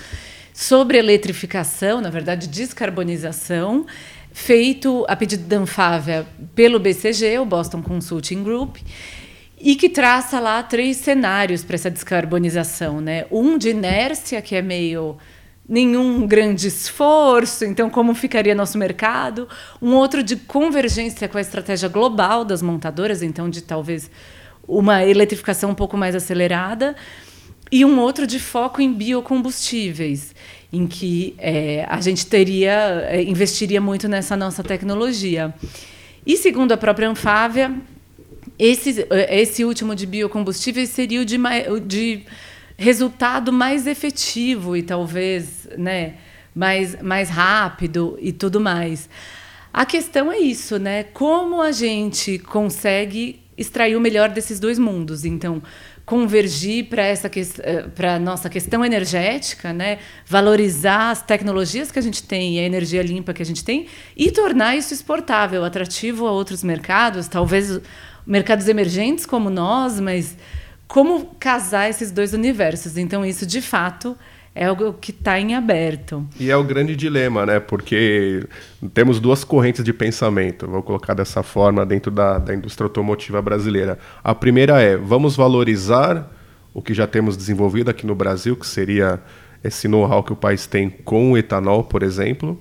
sobre 0.52 0.98
eletrificação, 0.98 2.02
na 2.02 2.10
verdade, 2.10 2.48
descarbonização, 2.48 3.86
feito 4.34 5.06
a 5.08 5.16
pedido 5.16 5.44
da 5.44 5.58
Anfávia 5.58 6.26
pelo 6.56 6.80
BCG, 6.80 7.38
o 7.38 7.46
Boston 7.46 7.84
Consulting 7.84 8.44
Group, 8.44 8.78
e 9.60 9.76
que 9.76 9.88
traça 9.88 10.40
lá 10.40 10.64
três 10.64 10.98
cenários 10.98 11.64
para 11.64 11.76
essa 11.76 11.92
descarbonização. 11.92 13.00
Né? 13.00 13.26
Um 13.30 13.60
de 13.60 13.70
inércia, 13.70 14.42
que 14.42 14.56
é 14.56 14.62
meio 14.62 15.18
nenhum 15.68 16.28
grande 16.28 16.68
esforço, 16.68 17.66
então 17.66 17.90
como 17.90 18.14
ficaria 18.14 18.54
nosso 18.54 18.78
mercado? 18.78 19.48
Um 19.82 19.94
outro 19.94 20.22
de 20.22 20.36
convergência 20.36 21.28
com 21.28 21.38
a 21.38 21.42
estratégia 21.42 21.90
global 21.90 22.46
das 22.46 22.62
montadoras, 22.62 23.24
então 23.24 23.50
de 23.50 23.62
talvez 23.62 24.10
uma 24.68 25.04
eletrificação 25.04 25.72
um 25.72 25.76
pouco 25.76 25.98
mais 25.98 26.16
acelerada, 26.16 26.96
e 27.72 27.84
um 27.84 28.00
outro 28.00 28.28
de 28.28 28.40
foco 28.40 28.80
em 28.80 28.94
biocombustíveis, 28.94 30.36
em 30.72 30.86
que 30.86 31.36
é, 31.40 31.86
a 31.90 32.00
gente 32.00 32.28
teria 32.28 33.08
é, 33.10 33.24
investiria 33.24 33.82
muito 33.82 34.08
nessa 34.08 34.38
nossa 34.38 34.64
tecnologia. 34.64 35.54
E 36.26 36.38
segundo 36.38 36.72
a 36.72 36.78
própria 36.78 37.10
Anfávia, 37.10 37.76
esse, 38.58 39.06
esse 39.30 39.66
último 39.66 39.96
de 39.96 40.06
biocombustíveis 40.06 40.90
seria 40.90 41.22
o 41.22 41.26
de, 41.26 41.38
de 41.86 42.24
resultado 42.78 43.52
mais 43.54 43.88
efetivo 43.88 44.76
e 44.76 44.84
talvez 44.84 45.68
né, 45.78 46.16
mais, 46.54 47.02
mais 47.02 47.30
rápido 47.30 48.18
e 48.22 48.32
tudo 48.32 48.60
mais. 48.60 49.10
A 49.74 49.86
questão 49.86 50.32
é 50.32 50.40
isso, 50.40 50.80
né? 50.80 51.04
Como 51.04 51.62
a 51.62 51.72
gente 51.72 52.40
consegue 52.40 53.42
extrair 53.58 53.96
o 53.96 54.00
melhor 54.02 54.30
desses 54.30 54.60
dois 54.60 54.80
mundos? 54.80 55.26
Então, 55.26 55.62
convergir 56.06 56.86
para 56.86 57.04
essa 57.04 57.28
eh, 57.28 57.82
para 57.94 58.20
nossa 58.20 58.50
questão 58.50 58.86
energética, 58.86 59.74
né? 59.74 60.00
Valorizar 60.26 61.10
as 61.10 61.22
tecnologias 61.22 61.92
que 61.92 62.00
a 62.00 62.02
gente 62.02 62.24
tem 62.24 62.56
e 62.56 62.60
a 62.60 62.64
energia 62.64 63.02
limpa 63.02 63.34
que 63.34 63.42
a 63.42 63.46
gente 63.46 63.66
tem 63.66 63.88
e 64.16 64.32
tornar 64.32 64.78
isso 64.78 64.94
exportável, 64.94 65.66
atrativo 65.66 66.28
a 66.28 66.32
outros 66.32 66.64
mercados, 66.64 67.28
talvez 67.28 67.82
mercados 68.26 68.68
emergentes 68.68 69.26
como 69.26 69.50
nós, 69.50 70.00
mas 70.00 70.38
como 70.88 71.36
casar 71.40 71.90
esses 71.90 72.12
dois 72.12 72.34
universos? 72.34 72.98
Então 72.98 73.26
isso 73.26 73.46
de 73.46 73.62
fato 73.62 74.18
é 74.56 74.66
algo 74.66 74.94
que 74.94 75.12
está 75.12 75.38
em 75.38 75.54
aberto. 75.54 76.26
E 76.40 76.50
é 76.50 76.56
o 76.56 76.64
grande 76.64 76.96
dilema, 76.96 77.46
né? 77.46 77.60
Porque 77.60 78.48
temos 78.94 79.20
duas 79.20 79.44
correntes 79.44 79.84
de 79.84 79.92
pensamento, 79.92 80.66
vou 80.66 80.82
colocar 80.82 81.14
dessa 81.14 81.44
forma, 81.44 81.86
dentro 81.86 82.10
da, 82.10 82.38
da 82.38 82.56
indústria 82.56 82.86
automotiva 82.86 83.42
brasileira. 83.42 84.00
A 84.24 84.34
primeira 84.34 84.82
é: 84.82 84.96
vamos 84.96 85.36
valorizar 85.36 86.32
o 86.74 86.82
que 86.82 86.94
já 86.94 87.06
temos 87.06 87.36
desenvolvido 87.36 87.90
aqui 87.90 88.08
no 88.08 88.16
Brasil, 88.16 88.56
que 88.56 88.66
seria 88.66 89.22
esse 89.62 89.88
know-how 89.88 90.24
que 90.24 90.32
o 90.32 90.36
país 90.36 90.66
tem 90.66 90.90
com 90.90 91.32
o 91.32 91.38
etanol, 91.38 91.84
por 91.84 92.04
exemplo, 92.04 92.58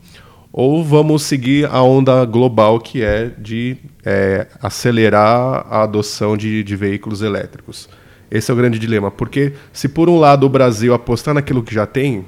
ou 0.50 0.82
vamos 0.82 1.22
seguir 1.22 1.66
a 1.66 1.82
onda 1.82 2.24
global 2.24 2.80
que 2.80 3.02
é 3.02 3.26
de 3.26 3.76
é, 4.04 4.46
acelerar 4.60 5.66
a 5.68 5.82
adoção 5.82 6.36
de, 6.36 6.64
de 6.64 6.76
veículos 6.76 7.22
elétricos. 7.22 7.88
Esse 8.30 8.50
é 8.50 8.54
o 8.54 8.56
grande 8.56 8.78
dilema, 8.78 9.10
porque 9.10 9.52
se 9.72 9.88
por 9.88 10.08
um 10.08 10.18
lado 10.18 10.46
o 10.46 10.48
Brasil 10.48 10.94
apostar 10.94 11.34
naquilo 11.34 11.62
que 11.62 11.74
já 11.74 11.86
tem, 11.86 12.24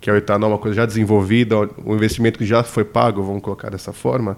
que 0.00 0.10
é 0.10 0.12
o 0.12 0.16
etanol, 0.16 0.50
uma 0.50 0.58
coisa 0.58 0.76
já 0.76 0.86
desenvolvida, 0.86 1.56
um 1.84 1.94
investimento 1.94 2.38
que 2.38 2.44
já 2.44 2.62
foi 2.62 2.84
pago, 2.84 3.22
vamos 3.22 3.42
colocar 3.42 3.70
dessa 3.70 3.92
forma, 3.92 4.36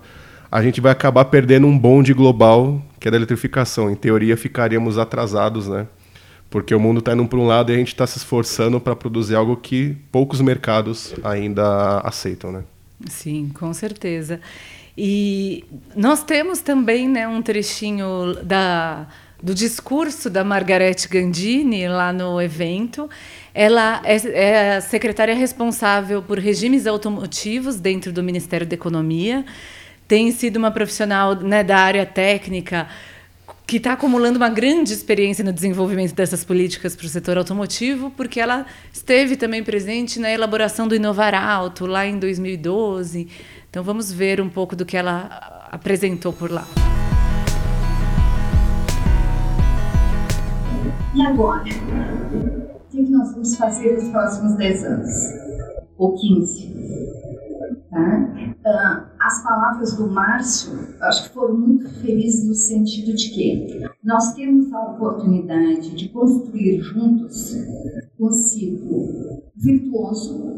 a 0.50 0.62
gente 0.62 0.80
vai 0.80 0.92
acabar 0.92 1.24
perdendo 1.24 1.66
um 1.66 1.76
bonde 1.76 2.12
global, 2.14 2.80
que 3.00 3.08
é 3.08 3.10
da 3.10 3.16
eletrificação. 3.16 3.90
Em 3.90 3.96
teoria, 3.96 4.36
ficaríamos 4.36 4.98
atrasados, 4.98 5.66
né? 5.66 5.86
Porque 6.48 6.72
o 6.72 6.78
mundo 6.78 7.00
está 7.00 7.12
indo 7.12 7.26
para 7.26 7.38
um 7.38 7.46
lado 7.46 7.72
e 7.72 7.74
a 7.74 7.78
gente 7.78 7.88
está 7.88 8.06
se 8.06 8.18
esforçando 8.18 8.78
para 8.78 8.94
produzir 8.94 9.34
algo 9.34 9.56
que 9.56 9.96
poucos 10.12 10.40
mercados 10.40 11.12
ainda 11.24 11.98
aceitam, 12.00 12.52
né? 12.52 12.62
Sim, 13.08 13.50
com 13.52 13.72
certeza. 13.74 14.40
E 14.96 15.64
nós 15.96 16.22
temos 16.22 16.60
também 16.60 17.08
né, 17.08 17.26
um 17.26 17.42
trechinho 17.42 18.36
da 18.44 19.08
do 19.44 19.54
discurso 19.54 20.30
da 20.30 20.42
Margarete 20.42 21.06
Gandini 21.06 21.86
lá 21.86 22.14
no 22.14 22.40
evento. 22.40 23.10
Ela 23.52 24.00
é, 24.02 24.16
é 24.32 24.76
a 24.76 24.80
secretária 24.80 25.34
responsável 25.34 26.22
por 26.22 26.38
regimes 26.38 26.86
automotivos 26.86 27.76
dentro 27.76 28.10
do 28.10 28.22
Ministério 28.22 28.66
da 28.66 28.72
Economia. 28.72 29.44
Tem 30.08 30.32
sido 30.32 30.56
uma 30.56 30.70
profissional 30.70 31.34
né, 31.34 31.62
da 31.62 31.76
área 31.76 32.06
técnica 32.06 32.88
que 33.66 33.76
está 33.76 33.92
acumulando 33.92 34.38
uma 34.38 34.48
grande 34.48 34.94
experiência 34.94 35.44
no 35.44 35.52
desenvolvimento 35.52 36.14
dessas 36.14 36.42
políticas 36.42 36.96
para 36.96 37.04
o 37.04 37.08
setor 37.08 37.36
automotivo, 37.36 38.10
porque 38.16 38.40
ela 38.40 38.64
esteve 38.90 39.36
também 39.36 39.62
presente 39.62 40.18
na 40.18 40.30
elaboração 40.30 40.88
do 40.88 40.94
Inovar 40.94 41.34
Alto 41.34 41.84
lá 41.84 42.06
em 42.06 42.18
2012. 42.18 43.28
Então 43.68 43.84
vamos 43.84 44.10
ver 44.10 44.40
um 44.40 44.48
pouco 44.48 44.74
do 44.74 44.86
que 44.86 44.96
ela 44.96 45.68
apresentou 45.70 46.32
por 46.32 46.50
lá. 46.50 46.66
E 51.14 51.22
agora? 51.22 51.62
O 52.74 52.90
que 52.90 53.00
nós 53.08 53.30
vamos 53.30 53.54
fazer 53.54 53.94
nos 53.94 54.08
próximos 54.08 54.56
10 54.56 54.84
anos? 54.84 55.10
Ou 55.96 56.12
15? 56.12 56.74
Tá? 57.88 58.34
Uh, 58.66 59.06
as 59.20 59.40
palavras 59.44 59.96
do 59.96 60.08
Márcio, 60.08 60.72
acho 61.02 61.28
que 61.28 61.34
foram 61.34 61.56
muito 61.56 61.88
felizes 62.00 62.48
no 62.48 62.54
sentido 62.54 63.14
de 63.14 63.30
que 63.30 63.88
nós 64.02 64.34
temos 64.34 64.72
a 64.72 64.80
oportunidade 64.90 65.94
de 65.94 66.08
construir 66.08 66.80
juntos 66.80 67.54
um 68.18 68.32
ciclo 68.32 69.40
virtuoso 69.54 70.52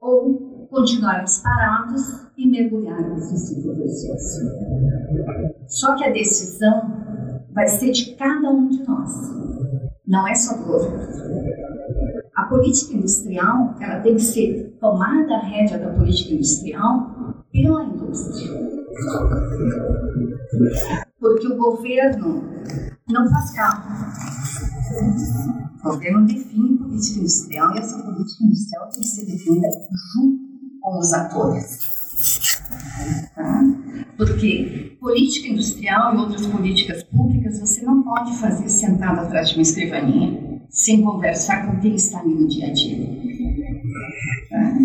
ou 0.00 0.66
continuarmos 0.68 1.38
parados 1.38 2.26
e 2.36 2.48
mergulharmos 2.48 3.30
no 3.30 3.38
ciclo 3.38 3.74
virtuoso. 3.76 4.50
Só 5.68 5.94
que 5.94 6.04
a 6.04 6.10
decisão 6.10 6.90
vai 7.52 7.68
ser 7.68 7.92
de 7.92 8.16
cada 8.16 8.50
um 8.50 8.68
de 8.68 8.82
nós 8.82 9.61
não 10.12 10.28
é 10.28 10.34
só 10.34 10.54
do 10.58 10.64
governo. 10.64 10.98
A 12.36 12.44
política 12.44 12.94
industrial, 12.94 13.74
ela 13.80 14.00
tem 14.00 14.14
que 14.14 14.22
ser 14.22 14.76
tomada 14.78 15.36
a 15.36 15.40
rédea 15.40 15.78
da 15.78 15.88
política 15.88 16.34
industrial 16.34 17.44
pela 17.50 17.82
indústria. 17.82 18.50
Porque 21.18 21.46
o 21.46 21.56
governo 21.56 22.44
não 23.08 23.30
faz 23.30 23.52
carro. 23.52 23.90
O 25.80 25.88
governo 25.88 26.26
define 26.26 26.76
política 26.76 27.20
industrial 27.20 27.74
e 27.74 27.78
essa 27.78 28.02
política 28.02 28.44
industrial 28.44 28.88
tem 28.90 29.00
que 29.00 29.06
ser 29.06 29.24
definida 29.24 29.68
junto 30.12 30.42
com 30.82 30.98
os 30.98 31.12
atores. 31.14 31.90
Tá? 33.34 33.81
Porque 34.24 34.96
política 35.00 35.48
industrial 35.48 36.14
e 36.14 36.18
outras 36.18 36.46
políticas 36.46 37.02
públicas 37.02 37.58
você 37.58 37.82
não 37.82 38.02
pode 38.04 38.38
fazer 38.38 38.68
sentado 38.68 39.18
atrás 39.18 39.48
de 39.48 39.56
uma 39.56 39.62
escrivaninha 39.62 40.60
sem 40.70 41.02
conversar 41.02 41.66
com 41.66 41.80
quem 41.80 41.96
está 41.96 42.20
ali 42.20 42.32
no 42.32 42.46
dia 42.46 42.68
a 42.68 42.72
dia. 42.72 43.04
Tá? 44.48 44.78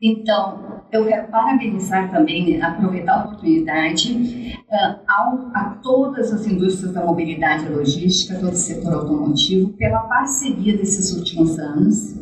Então, 0.00 0.82
eu 0.90 1.06
quero 1.06 1.28
parabenizar 1.28 2.10
também, 2.10 2.62
aproveitar 2.62 3.12
a 3.12 3.24
oportunidade 3.26 4.56
uh, 4.70 5.00
ao, 5.06 5.50
a 5.54 5.78
todas 5.82 6.32
as 6.32 6.46
indústrias 6.46 6.94
da 6.94 7.04
mobilidade 7.04 7.66
e 7.66 7.68
logística, 7.68 8.40
todo 8.40 8.54
o 8.54 8.56
setor 8.56 8.94
automotivo, 8.94 9.68
pela 9.74 10.00
parceria 10.00 10.76
desses 10.78 11.14
últimos 11.14 11.58
anos, 11.58 12.16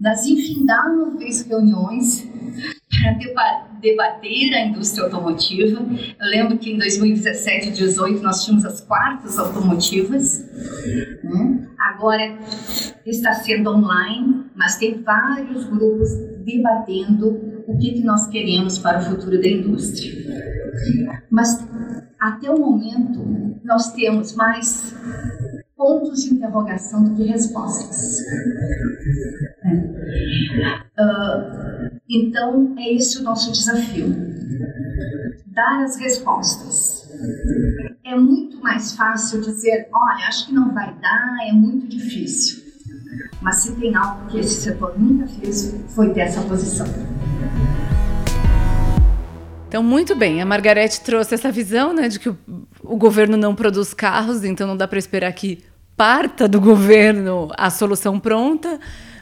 nas 0.00 0.24
infindáveis 0.24 1.42
reuniões 1.42 2.32
para 3.34 3.68
debater 3.80 4.54
a 4.54 4.66
indústria 4.66 5.04
automotiva. 5.04 5.84
Eu 6.20 6.28
lembro 6.28 6.56
que 6.56 6.72
em 6.72 6.78
2017 6.78 7.68
e 7.68 7.70
2018 7.70 8.22
nós 8.22 8.44
tínhamos 8.44 8.64
as 8.64 8.80
quartas 8.80 9.38
automotivas. 9.38 10.48
Né? 11.22 11.68
Agora 11.78 12.38
está 13.04 13.34
sendo 13.34 13.70
online, 13.70 14.46
mas 14.54 14.76
tem 14.76 15.02
vários 15.02 15.64
grupos 15.64 16.08
debatendo 16.44 17.64
o 17.66 17.78
que, 17.78 17.92
que 17.92 18.02
nós 18.02 18.28
queremos 18.28 18.78
para 18.78 18.98
o 18.98 19.02
futuro 19.02 19.40
da 19.40 19.48
indústria. 19.48 20.12
Mas 21.30 21.66
até 22.18 22.50
o 22.50 22.58
momento 22.58 23.22
nós 23.64 23.92
temos 23.92 24.34
mais 24.34 24.94
pontos 25.84 26.24
de 26.24 26.32
interrogação 26.32 27.04
do 27.04 27.14
que 27.14 27.24
respostas. 27.24 28.20
Uh, 30.98 32.00
então, 32.08 32.74
é 32.78 32.94
esse 32.94 33.18
o 33.18 33.22
nosso 33.22 33.52
desafio: 33.52 34.06
dar 35.48 35.84
as 35.84 35.98
respostas. 35.98 37.12
É 38.02 38.16
muito 38.16 38.62
mais 38.62 38.92
fácil 38.92 39.42
dizer, 39.42 39.88
olha, 39.92 40.26
acho 40.26 40.46
que 40.46 40.54
não 40.54 40.72
vai 40.72 40.94
dar, 41.00 41.36
é 41.46 41.52
muito 41.52 41.86
difícil. 41.86 42.64
Mas 43.42 43.56
se 43.56 43.76
tem 43.76 43.94
algo 43.94 44.26
que 44.28 44.38
esse 44.38 44.62
setor 44.62 44.98
nunca 44.98 45.26
fez, 45.26 45.74
foi 45.88 46.14
ter 46.14 46.20
essa 46.20 46.40
posição. 46.42 46.86
Então, 49.68 49.82
muito 49.82 50.16
bem, 50.16 50.40
a 50.40 50.46
Margarete 50.46 51.02
trouxe 51.02 51.34
essa 51.34 51.52
visão 51.52 51.92
né, 51.92 52.08
de 52.08 52.18
que 52.18 52.28
o, 52.30 52.38
o 52.82 52.96
governo 52.96 53.36
não 53.36 53.54
produz 53.54 53.92
carros, 53.92 54.44
então 54.44 54.66
não 54.66 54.76
dá 54.76 54.86
para 54.86 54.98
esperar 54.98 55.32
que 55.32 55.62
parta 55.96 56.48
do 56.48 56.60
governo 56.60 57.48
a 57.56 57.70
solução 57.70 58.18
pronta, 58.18 58.78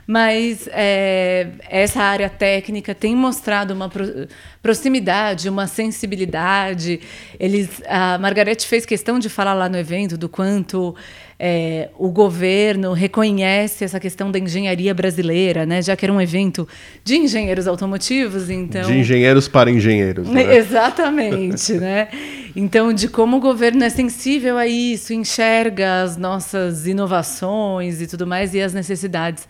mas 0.06 0.68
é, 0.72 1.48
essa 1.68 2.00
área 2.00 2.28
técnica 2.28 2.94
tem 2.94 3.14
mostrado 3.14 3.72
uma 3.72 3.88
pro, 3.88 4.28
proximidade, 4.62 5.48
uma 5.48 5.66
sensibilidade. 5.66 7.00
Eles, 7.38 7.82
a 7.86 8.18
Margarete 8.18 8.66
fez 8.66 8.84
questão 8.84 9.18
de 9.18 9.28
falar 9.28 9.54
lá 9.54 9.68
no 9.68 9.78
evento 9.78 10.16
do 10.18 10.28
quanto 10.28 10.94
é, 11.38 11.88
o 11.98 12.08
governo 12.08 12.92
reconhece 12.92 13.84
essa 13.84 13.98
questão 13.98 14.30
da 14.30 14.38
engenharia 14.38 14.94
brasileira, 14.94 15.66
né? 15.66 15.82
Já 15.82 15.96
que 15.96 16.04
era 16.04 16.12
um 16.12 16.20
evento 16.20 16.68
de 17.02 17.16
engenheiros 17.16 17.66
automotivos, 17.66 18.48
então 18.48 18.82
de 18.82 18.98
engenheiros 18.98 19.48
para 19.48 19.70
engenheiros, 19.70 20.28
né? 20.28 20.54
exatamente, 20.54 21.74
né? 21.74 22.08
Então, 22.54 22.92
de 22.92 23.08
como 23.08 23.38
o 23.38 23.40
governo 23.40 23.82
é 23.82 23.88
sensível 23.88 24.56
a 24.58 24.66
isso, 24.66 25.12
enxerga 25.12 26.02
as 26.02 26.16
nossas 26.16 26.86
inovações 26.86 28.00
e 28.00 28.06
tudo 28.06 28.26
mais 28.26 28.54
e 28.54 28.60
as 28.60 28.72
necessidades 28.72 29.48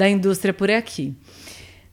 da 0.00 0.08
indústria 0.08 0.54
por 0.54 0.70
aqui. 0.70 1.14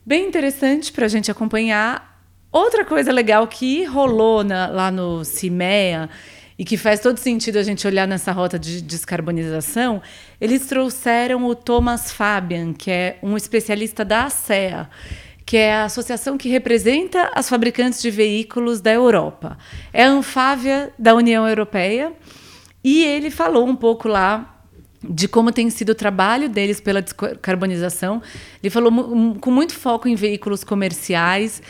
Bem 0.06 0.26
interessante 0.26 0.93
para 0.93 1.06
a 1.06 1.10
gente 1.10 1.30
acompanhar. 1.30 2.24
Outra 2.50 2.86
coisa 2.86 3.12
legal 3.12 3.46
que 3.48 3.84
rolou 3.84 4.46
na, 4.46 4.67
lá 4.67 4.89
no 4.89 5.26
CIMEA 5.26 6.10
e 6.58 6.63
que 6.63 6.78
faz 6.78 7.02
todo 7.02 7.17
sentido 7.17 7.58
a 7.58 7.63
gente 7.63 7.86
olhar 7.86 8.08
nessa 8.08 8.32
rota 8.32 8.58
de 8.58 8.82
descarbonização, 8.82 10.02
eles 10.39 10.65
trouxeram 10.67 11.46
o 11.46 11.54
Thomas 11.54 12.10
Fabian, 12.10 12.72
que 12.72 12.89
é 12.89 13.20
um 13.22 13.36
especialista 13.36 14.06
da 14.06 14.24
ASEA, 14.24 14.89
que 15.46 15.58
é 15.58 15.74
a 15.74 15.84
associação 15.84 16.38
que 16.38 16.48
representa 16.48 17.30
as 17.36 17.50
fabricantes 17.50 18.02
de 18.02 18.10
veículos 18.10 18.80
da 18.80 18.93
Europa. 18.93 19.58
É 19.91 20.06
a 20.06 20.10
Anfávia 20.10 20.93
da 20.98 21.13
União 21.13 21.46
Europeia. 21.46 22.13
E 22.82 23.04
ele 23.04 23.30
falou 23.30 23.67
um 23.67 23.76
pouco 23.76 24.08
lá 24.08 24.57
de 25.03 25.27
como 25.27 25.51
tem 25.51 25.69
sido 25.69 25.89
o 25.89 25.95
trabalho 25.95 26.49
deles 26.49 26.81
pela 26.81 27.01
descarbonização. 27.01 28.21
Ele 28.62 28.69
falou 28.69 28.91
com 29.39 29.51
muito 29.51 29.73
foco 29.73 30.07
em 30.07 30.15
veículos 30.15 30.63
comerciais, 30.63 31.62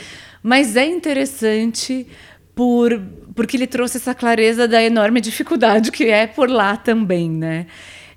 mas 0.42 0.76
é 0.76 0.86
interessante 0.86 2.06
por, 2.54 3.00
porque 3.34 3.56
ele 3.56 3.66
trouxe 3.66 3.98
essa 3.98 4.14
clareza 4.14 4.66
da 4.66 4.82
enorme 4.82 5.20
dificuldade 5.20 5.92
que 5.92 6.04
é 6.04 6.26
por 6.26 6.50
lá 6.50 6.76
também, 6.76 7.30
né? 7.30 7.66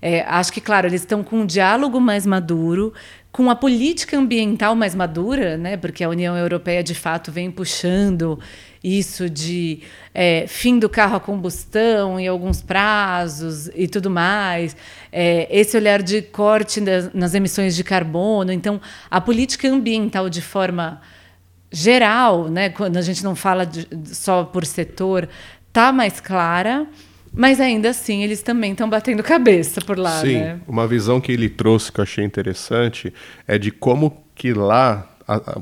É, 0.01 0.21
acho 0.21 0.51
que, 0.51 0.59
claro, 0.59 0.87
eles 0.87 1.01
estão 1.01 1.23
com 1.23 1.41
um 1.41 1.45
diálogo 1.45 1.99
mais 2.01 2.25
maduro, 2.25 2.91
com 3.31 3.49
a 3.49 3.55
política 3.55 4.17
ambiental 4.17 4.75
mais 4.75 4.93
madura, 4.93 5.57
né, 5.57 5.77
porque 5.77 6.03
a 6.03 6.09
União 6.09 6.35
Europeia 6.37 6.83
de 6.83 6.93
fato 6.93 7.31
vem 7.31 7.49
puxando 7.49 8.37
isso 8.83 9.29
de 9.29 9.83
é, 10.13 10.45
fim 10.47 10.77
do 10.79 10.89
carro 10.89 11.15
a 11.15 11.19
combustão 11.19 12.19
em 12.19 12.27
alguns 12.27 12.61
prazos 12.61 13.69
e 13.73 13.87
tudo 13.87 14.09
mais, 14.09 14.75
é, 15.11 15.47
esse 15.49 15.77
olhar 15.77 16.01
de 16.01 16.21
corte 16.21 16.81
das, 16.81 17.13
nas 17.13 17.33
emissões 17.33 17.75
de 17.75 17.83
carbono. 17.83 18.51
Então, 18.51 18.81
a 19.09 19.21
política 19.21 19.69
ambiental 19.69 20.29
de 20.29 20.41
forma 20.41 20.99
geral, 21.71 22.49
né, 22.49 22.69
quando 22.69 22.97
a 22.97 23.01
gente 23.01 23.23
não 23.23 23.35
fala 23.35 23.65
de, 23.65 23.87
só 24.05 24.43
por 24.43 24.65
setor, 24.65 25.29
está 25.67 25.93
mais 25.93 26.19
clara. 26.19 26.85
Mas 27.33 27.61
ainda 27.61 27.89
assim, 27.89 28.23
eles 28.23 28.41
também 28.41 28.71
estão 28.71 28.89
batendo 28.89 29.23
cabeça 29.23 29.79
por 29.81 29.97
lá, 29.97 30.19
Sim, 30.19 30.35
né? 30.35 30.59
uma 30.67 30.85
visão 30.85 31.21
que 31.21 31.31
ele 31.31 31.47
trouxe 31.47 31.91
que 31.91 31.99
eu 31.99 32.03
achei 32.03 32.25
interessante 32.25 33.13
é 33.47 33.57
de 33.57 33.71
como 33.71 34.21
que 34.35 34.53
lá, 34.53 35.07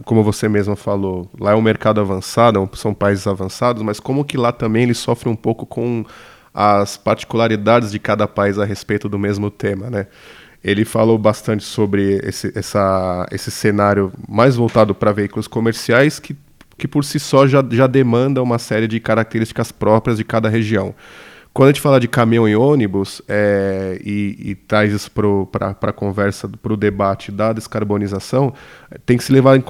como 0.04 0.24
você 0.24 0.50
mesma 0.50 0.76
falou, 0.76 1.30
lá 1.40 1.52
é 1.52 1.56
um 1.56 1.62
mercado 1.62 2.02
avançado, 2.02 2.68
são 2.74 2.94
países 2.94 3.28
avançados, 3.28 3.84
mas 3.84 4.00
como 4.00 4.26
que 4.26 4.36
lá 4.36 4.52
também 4.52 4.84
ele 4.84 4.96
sofre 4.96 5.30
um 5.30 5.36
pouco 5.36 5.66
com 5.66 6.04
as 6.54 6.98
particularidades 6.98 7.92
de 7.92 8.00
cada 8.00 8.28
país 8.28 8.58
a 8.58 8.66
respeito 8.66 9.08
do 9.08 9.20
mesmo 9.20 9.52
tema, 9.52 9.90
né? 9.90 10.08
Ele 10.64 10.84
falou 10.84 11.18
bastante 11.18 11.64
sobre 11.64 12.20
esse, 12.24 12.52
essa, 12.54 13.26
esse 13.32 13.50
cenário 13.50 14.12
mais 14.28 14.56
voltado 14.58 14.94
para 14.94 15.14
veículos 15.14 15.48
comerciais 15.48 16.20
que, 16.20 16.36
que 16.78 16.86
por 16.86 17.06
si 17.06 17.18
só 17.18 17.48
já, 17.48 17.64
já 17.72 17.88
demanda 17.88 18.44
uma 18.44 18.60
série 18.60 18.88
de 18.88 19.00
características 19.00 19.72
próprias 19.72 20.18
de 20.18 20.26
cada 20.26 20.50
região. 20.50 20.94
Quando 21.52 21.70
a 21.70 21.72
gente 21.72 21.82
fala 21.82 22.00
de 22.00 22.08
caminhão 22.08 22.48
e 22.48 22.56
ônibus 22.56 23.22
é, 23.28 24.00
e, 24.06 24.52
e, 24.52 24.56
traz 24.56 24.94
isso 24.94 25.12
para 25.12 25.76
a 25.82 25.92
conversa, 25.92 26.48
para 26.48 26.72
o 26.72 26.78
debate 26.78 27.32
da 27.32 27.52
descarbonização, 27.52 28.54
tem 29.06 29.18
que 29.18 29.24
se 29.24 29.32
levar 29.32 29.58
em, 29.58 29.64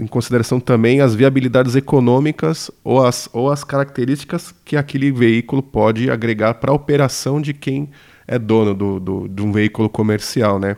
em, 0.00 0.06
consideração 0.06 0.58
também 0.58 1.00
as 1.00 1.14
viabilidades 1.14 1.76
econômicas 1.76 2.70
ou 2.82 3.04
as, 3.04 3.28
ou 3.32 3.50
as 3.50 3.62
características 3.62 4.54
que 4.64 4.76
aquele 4.76 5.12
veículo 5.12 5.62
pode 5.62 6.10
agregar 6.10 6.54
para 6.54 6.72
a 6.72 6.74
operação 6.74 7.40
de 7.40 7.52
quem 7.52 7.90
é 8.26 8.38
dono 8.38 8.74
do, 8.74 8.98
do, 8.98 9.28
de 9.28 9.42
um 9.42 9.52
veículo 9.52 9.90
comercial. 9.90 10.58
Né? 10.58 10.76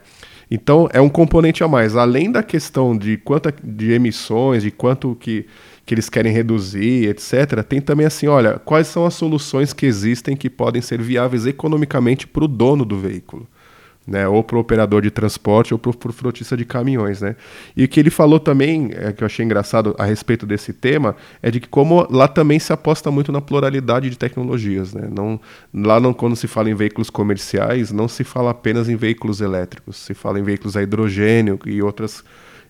Então 0.51 0.89
é 0.93 1.01
um 1.01 1.09
componente 1.09 1.63
a 1.63 1.69
mais. 1.69 1.97
Além 1.97 2.31
da 2.31 2.43
questão 2.43 2.97
de 2.97 3.17
quanto 3.17 3.53
de 3.63 3.93
emissões, 3.93 4.63
de 4.63 4.71
quanto 4.71 5.15
que 5.15 5.47
que 5.89 5.95
eles 5.95 6.11
querem 6.11 6.31
reduzir, 6.31 7.09
etc. 7.09 7.63
Tem 7.67 7.81
também 7.81 8.05
assim, 8.05 8.27
olha, 8.27 8.59
quais 8.59 8.89
são 8.89 9.07
as 9.07 9.15
soluções 9.15 9.73
que 9.73 9.87
existem 9.87 10.37
que 10.37 10.51
podem 10.51 10.83
ser 10.83 11.01
viáveis 11.01 11.47
economicamente 11.47 12.27
para 12.27 12.45
o 12.45 12.49
dono 12.49 12.85
do 12.85 12.99
veículo. 12.99 13.49
Né, 14.07 14.27
ou 14.27 14.43
para 14.43 14.57
o 14.57 14.61
operador 14.61 15.03
de 15.03 15.11
transporte 15.11 15.75
ou 15.75 15.79
para 15.79 15.91
o 15.91 16.13
frotista 16.15 16.57
de 16.57 16.65
caminhões. 16.65 17.21
Né? 17.21 17.37
E 17.77 17.85
o 17.85 17.89
que 17.89 18.01
ele 18.01 18.09
falou 18.09 18.41
também, 18.41 18.89
é, 18.95 19.13
que 19.13 19.23
eu 19.23 19.27
achei 19.27 19.45
engraçado 19.45 19.95
a 19.99 20.07
respeito 20.07 20.47
desse 20.47 20.73
tema, 20.73 21.15
é 21.43 21.51
de 21.51 21.61
que 21.61 21.69
como 21.69 22.07
lá 22.11 22.27
também 22.27 22.59
se 22.59 22.73
aposta 22.73 23.11
muito 23.11 23.31
na 23.31 23.43
pluralidade 23.43 24.09
de 24.09 24.17
tecnologias. 24.17 24.95
Né? 24.95 25.11
Não, 25.15 25.39
lá 25.75 26.01
não, 26.01 26.15
quando 26.15 26.37
se 26.37 26.47
fala 26.47 26.71
em 26.71 26.75
veículos 26.75 27.11
comerciais, 27.11 27.93
não 27.93 28.09
se 28.09 28.25
fala 28.25 28.53
apenas 28.53 28.89
em 28.89 28.97
veículos 28.97 29.43
elétricos, 29.43 29.99
se 29.99 30.15
fala 30.15 30.41
em 30.41 30.43
veículos 30.43 30.75
a 30.75 30.83
hidrogênio 30.83 31.59
e 31.67 31.83
outras 31.83 32.25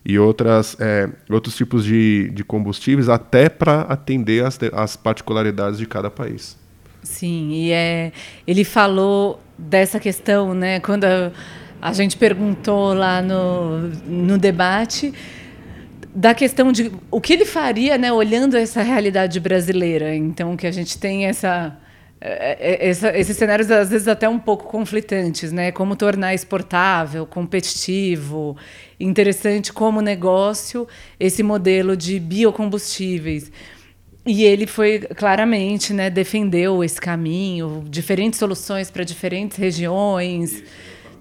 e 0.05 0.17
outras, 0.17 0.77
é, 0.79 1.09
outros 1.29 1.55
tipos 1.55 1.83
de, 1.83 2.29
de 2.31 2.43
combustíveis, 2.43 3.09
até 3.09 3.49
para 3.49 3.81
atender 3.81 4.45
as, 4.45 4.59
as 4.73 4.95
particularidades 4.95 5.77
de 5.77 5.85
cada 5.85 6.09
país. 6.09 6.57
Sim, 7.03 7.51
e 7.51 7.71
é, 7.71 8.11
ele 8.45 8.63
falou 8.63 9.41
dessa 9.57 9.99
questão, 9.99 10.53
né, 10.53 10.79
quando 10.79 11.05
a, 11.05 11.31
a 11.81 11.93
gente 11.93 12.17
perguntou 12.17 12.93
lá 12.93 13.21
no, 13.21 13.89
no 14.05 14.37
debate, 14.37 15.13
da 16.13 16.33
questão 16.33 16.71
de 16.71 16.91
o 17.11 17.21
que 17.21 17.33
ele 17.33 17.45
faria, 17.45 17.97
né, 17.97 18.11
olhando 18.11 18.57
essa 18.57 18.81
realidade 18.81 19.39
brasileira. 19.39 20.15
Então, 20.15 20.57
que 20.57 20.67
a 20.67 20.71
gente 20.71 20.97
tem 20.97 21.25
essa 21.25 21.77
essa, 22.21 23.17
esses 23.17 23.37
cenários 23.37 23.71
às 23.71 23.89
vezes 23.89 24.07
até 24.07 24.27
um 24.27 24.39
pouco 24.39 24.65
conflitantes, 24.65 25.51
né? 25.51 25.71
Como 25.71 25.95
tornar 25.95 26.33
exportável, 26.33 27.25
competitivo, 27.25 28.57
interessante 28.99 29.71
como 29.71 30.01
negócio 30.01 30.87
esse 31.19 31.41
modelo 31.41 31.95
de 31.95 32.19
biocombustíveis. 32.19 33.51
E 34.25 34.43
ele 34.43 34.67
foi 34.67 34.99
claramente, 34.99 35.93
né, 35.93 36.09
defendeu 36.09 36.83
esse 36.83 36.99
caminho, 36.99 37.83
diferentes 37.89 38.37
soluções 38.37 38.91
para 38.91 39.03
diferentes 39.03 39.57
regiões, 39.57 40.61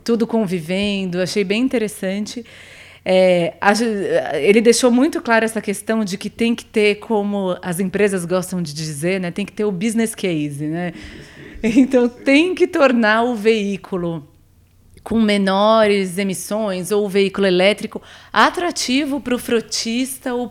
tudo 0.04 0.26
convivendo. 0.26 1.22
Achei 1.22 1.44
bem 1.44 1.62
interessante. 1.62 2.44
É, 3.10 3.54
ele 4.34 4.60
deixou 4.60 4.90
muito 4.90 5.22
claro 5.22 5.42
essa 5.42 5.62
questão 5.62 6.04
de 6.04 6.18
que 6.18 6.28
tem 6.28 6.54
que 6.54 6.66
ter, 6.66 6.96
como 6.96 7.56
as 7.62 7.80
empresas 7.80 8.26
gostam 8.26 8.60
de 8.60 8.74
dizer, 8.74 9.18
né, 9.18 9.30
tem 9.30 9.46
que 9.46 9.52
ter 9.52 9.64
o 9.64 9.72
business 9.72 10.14
case. 10.14 10.66
Né? 10.66 10.92
Então, 11.62 12.06
tem 12.06 12.54
que 12.54 12.66
tornar 12.66 13.22
o 13.22 13.34
veículo 13.34 14.28
com 15.08 15.18
menores 15.18 16.18
emissões 16.18 16.90
ou 16.90 17.08
veículo 17.08 17.46
elétrico 17.46 18.02
atrativo 18.30 19.22
para 19.22 19.34
o 19.34 19.38
frotista 19.38 20.34
ou 20.34 20.50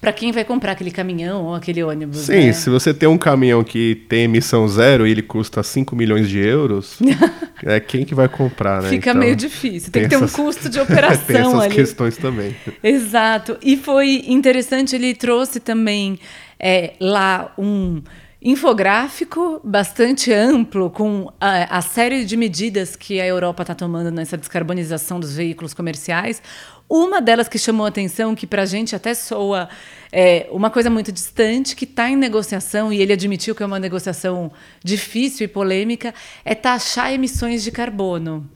para 0.00 0.12
quem 0.12 0.30
vai 0.30 0.44
comprar 0.44 0.70
aquele 0.70 0.92
caminhão 0.92 1.46
ou 1.46 1.54
aquele 1.56 1.82
ônibus. 1.82 2.18
Sim, 2.18 2.46
né? 2.46 2.52
se 2.52 2.70
você 2.70 2.94
tem 2.94 3.08
um 3.08 3.18
caminhão 3.18 3.64
que 3.64 4.04
tem 4.08 4.22
emissão 4.22 4.68
zero 4.68 5.04
e 5.04 5.10
ele 5.10 5.20
custa 5.20 5.64
5 5.64 5.96
milhões 5.96 6.28
de 6.28 6.38
euros, 6.38 7.00
é 7.60 7.80
quem 7.80 8.04
que 8.04 8.14
vai 8.14 8.28
comprar, 8.28 8.82
né? 8.82 8.88
Fica 8.88 9.10
então, 9.10 9.20
meio 9.20 9.34
difícil. 9.34 9.90
Tem, 9.90 10.02
tem 10.02 10.08
que 10.10 10.14
essas... 10.14 10.32
ter 10.32 10.40
um 10.40 10.44
custo 10.44 10.68
de 10.68 10.78
operação 10.78 11.26
tem 11.26 11.36
essas 11.38 11.60
ali. 11.60 11.74
questões 11.74 12.16
também. 12.16 12.54
Exato. 12.84 13.58
E 13.60 13.76
foi 13.76 14.22
interessante, 14.28 14.94
ele 14.94 15.12
trouxe 15.12 15.58
também 15.58 16.20
é, 16.56 16.92
lá 17.00 17.52
um 17.58 18.00
infográfico 18.44 19.60
bastante 19.62 20.32
amplo 20.32 20.90
com 20.90 21.32
a, 21.40 21.78
a, 21.78 21.80
série 21.80 22.24
de 22.24 22.36
medidas 22.36 22.96
que 22.96 23.20
a 23.20 23.26
Europa 23.26 23.62
está 23.62 23.74
tomando 23.74 24.10
nessa 24.10 24.36
descarbonização 24.36 25.20
dos 25.20 25.36
veículos 25.36 25.72
comerciais. 25.72 26.42
Uma 26.88 27.22
delas 27.22 27.48
que 27.48 27.56
chamou 27.56 27.86
atenção, 27.86 28.34
que 28.34 28.46
para 28.46 28.62
a 28.62 28.66
gente 28.66 28.96
até 28.96 29.14
soa 29.14 29.68
é, 30.10 30.48
uma 30.50 30.70
coisa 30.70 30.90
muito 30.90 31.12
distante, 31.12 31.76
que 31.76 31.84
está 31.84 32.10
em 32.10 32.16
negociação, 32.16 32.92
e 32.92 33.00
ele 33.00 33.12
admitiu 33.12 33.54
que 33.54 33.62
é 33.62 33.66
uma 33.66 33.78
negociação 33.78 34.50
difícil 34.82 35.44
e 35.44 35.48
polêmica, 35.48 36.12
é 36.44 36.54
taxar 36.54 37.12
emissões 37.12 37.62
de 37.62 37.70
carbono. 37.70 38.50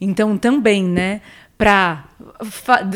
Então, 0.00 0.36
também, 0.36 0.84
né, 0.84 1.20
para 1.58 2.04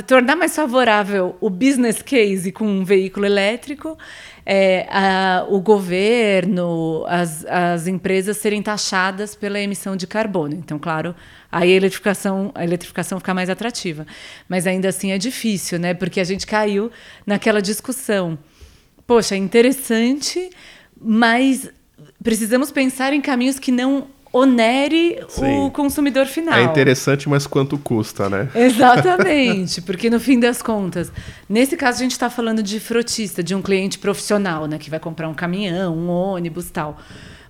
tornar 0.06 0.36
mais 0.36 0.54
favorável 0.54 1.36
o 1.40 1.50
business 1.50 2.00
case 2.00 2.52
com 2.52 2.64
um 2.64 2.84
veículo 2.84 3.26
elétrico, 3.26 3.98
é, 4.46 4.86
a, 4.88 5.44
o 5.48 5.60
governo, 5.60 7.04
as, 7.08 7.44
as 7.46 7.88
empresas 7.88 8.36
serem 8.36 8.62
taxadas 8.62 9.34
pela 9.34 9.58
emissão 9.58 9.96
de 9.96 10.06
carbono. 10.06 10.54
Então, 10.54 10.78
claro, 10.78 11.12
aí 11.50 11.72
a 11.72 11.76
eletrificação, 11.76 12.52
a 12.54 12.62
eletrificação 12.62 13.18
fica 13.18 13.34
mais 13.34 13.50
atrativa. 13.50 14.06
Mas 14.48 14.64
ainda 14.64 14.88
assim 14.88 15.10
é 15.10 15.18
difícil, 15.18 15.80
né? 15.80 15.92
Porque 15.92 16.20
a 16.20 16.24
gente 16.24 16.46
caiu 16.46 16.90
naquela 17.26 17.60
discussão. 17.60 18.38
Poxa, 19.04 19.34
é 19.34 19.38
interessante, 19.38 20.50
mas 21.00 21.68
precisamos 22.22 22.70
pensar 22.70 23.12
em 23.12 23.20
caminhos 23.20 23.58
que 23.58 23.72
não 23.72 24.06
onere 24.32 25.22
Sim. 25.28 25.58
o 25.58 25.70
consumidor 25.70 26.26
final. 26.26 26.58
É 26.58 26.62
interessante, 26.62 27.28
mas 27.28 27.46
quanto 27.46 27.76
custa, 27.76 28.30
né? 28.30 28.48
Exatamente, 28.54 29.82
porque 29.82 30.08
no 30.08 30.18
fim 30.18 30.40
das 30.40 30.62
contas, 30.62 31.12
nesse 31.48 31.76
caso 31.76 31.98
a 31.98 32.02
gente 32.02 32.12
está 32.12 32.30
falando 32.30 32.62
de 32.62 32.80
frotista, 32.80 33.42
de 33.42 33.54
um 33.54 33.60
cliente 33.60 33.98
profissional, 33.98 34.66
né, 34.66 34.78
que 34.78 34.88
vai 34.88 34.98
comprar 34.98 35.28
um 35.28 35.34
caminhão, 35.34 35.94
um 35.94 36.08
ônibus, 36.08 36.70
tal. 36.70 36.98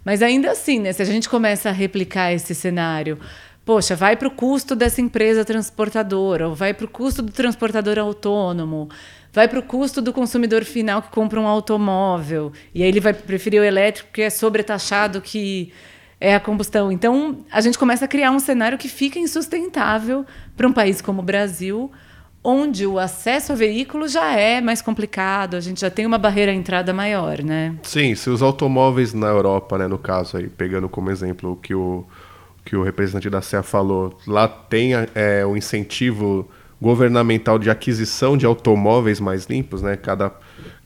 Mas 0.04 0.20
ainda 0.22 0.50
assim, 0.50 0.80
né, 0.80 0.92
se 0.92 1.00
a 1.00 1.04
gente 1.04 1.28
começa 1.28 1.68
a 1.68 1.72
replicar 1.72 2.32
esse 2.32 2.52
cenário, 2.52 3.18
poxa, 3.64 3.94
vai 3.94 4.16
para 4.16 4.26
o 4.26 4.30
custo 4.32 4.74
dessa 4.74 5.00
empresa 5.00 5.44
transportadora, 5.44 6.48
ou 6.48 6.54
vai 6.54 6.74
para 6.74 6.86
o 6.86 6.88
custo 6.88 7.22
do 7.22 7.30
transportador 7.30 7.96
autônomo, 7.96 8.88
vai 9.32 9.46
para 9.46 9.60
o 9.60 9.62
custo 9.62 10.02
do 10.02 10.12
consumidor 10.12 10.64
final 10.64 11.00
que 11.00 11.10
compra 11.10 11.40
um 11.40 11.46
automóvel, 11.46 12.52
e 12.74 12.82
aí 12.82 12.88
ele 12.88 12.98
vai 12.98 13.14
preferir 13.14 13.60
o 13.60 13.64
elétrico 13.64 14.08
porque 14.08 14.22
é 14.22 14.30
sobretaxado 14.30 15.20
que 15.20 15.72
é 16.22 16.36
a 16.36 16.40
combustão. 16.40 16.92
Então, 16.92 17.38
a 17.50 17.60
gente 17.60 17.76
começa 17.76 18.04
a 18.04 18.08
criar 18.08 18.30
um 18.30 18.38
cenário 18.38 18.78
que 18.78 18.88
fica 18.88 19.18
insustentável 19.18 20.24
para 20.56 20.68
um 20.68 20.72
país 20.72 21.02
como 21.02 21.20
o 21.20 21.24
Brasil, 21.24 21.90
onde 22.44 22.86
o 22.86 22.96
acesso 22.96 23.52
a 23.52 23.54
veículos 23.56 24.12
já 24.12 24.32
é 24.32 24.60
mais 24.60 24.80
complicado, 24.80 25.56
a 25.56 25.60
gente 25.60 25.80
já 25.80 25.90
tem 25.90 26.06
uma 26.06 26.18
barreira 26.18 26.52
à 26.52 26.54
entrada 26.54 26.94
maior, 26.94 27.42
né? 27.42 27.74
Sim, 27.82 28.14
se 28.14 28.30
os 28.30 28.40
automóveis 28.40 29.12
na 29.12 29.26
Europa, 29.26 29.76
né, 29.76 29.88
no 29.88 29.98
caso 29.98 30.36
aí, 30.36 30.48
pegando 30.48 30.88
como 30.88 31.10
exemplo 31.10 31.52
o 31.52 31.56
que 31.56 31.74
o, 31.74 32.04
que 32.64 32.76
o 32.76 32.84
representante 32.84 33.28
da 33.28 33.42
SEA 33.42 33.62
falou, 33.64 34.16
lá 34.24 34.46
tem 34.46 34.92
é, 35.16 35.44
o 35.44 35.56
incentivo 35.56 36.48
governamental 36.80 37.58
de 37.58 37.68
aquisição 37.68 38.36
de 38.36 38.46
automóveis 38.46 39.18
mais 39.18 39.46
limpos, 39.46 39.82
né? 39.82 39.96
Cada, 39.96 40.32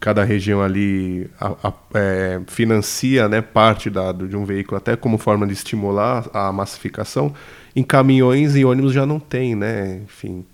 cada 0.01 0.25
região 0.25 0.61
ali 0.63 1.29
a, 1.41 1.69
a, 1.69 1.73
é, 1.95 2.41
financia 2.47 3.29
né, 3.29 3.41
parte 3.41 3.89
da, 3.89 4.13
de 4.13 4.37
um 4.37 4.45
veículo 4.45 4.77
até 4.77 4.97
como 4.97 5.19
forma 5.19 5.47
de 5.47 5.53
estimular 5.53 6.29
a 6.33 6.53
massificação. 6.53 7.35
Em 7.75 7.83
caminhões 7.83 8.57
e 8.57 8.65
ônibus 8.65 8.93
já 8.93 9.05
não 9.05 9.21
tem, 9.21 9.55
né? 9.55 10.01
Enfim, 10.05 10.45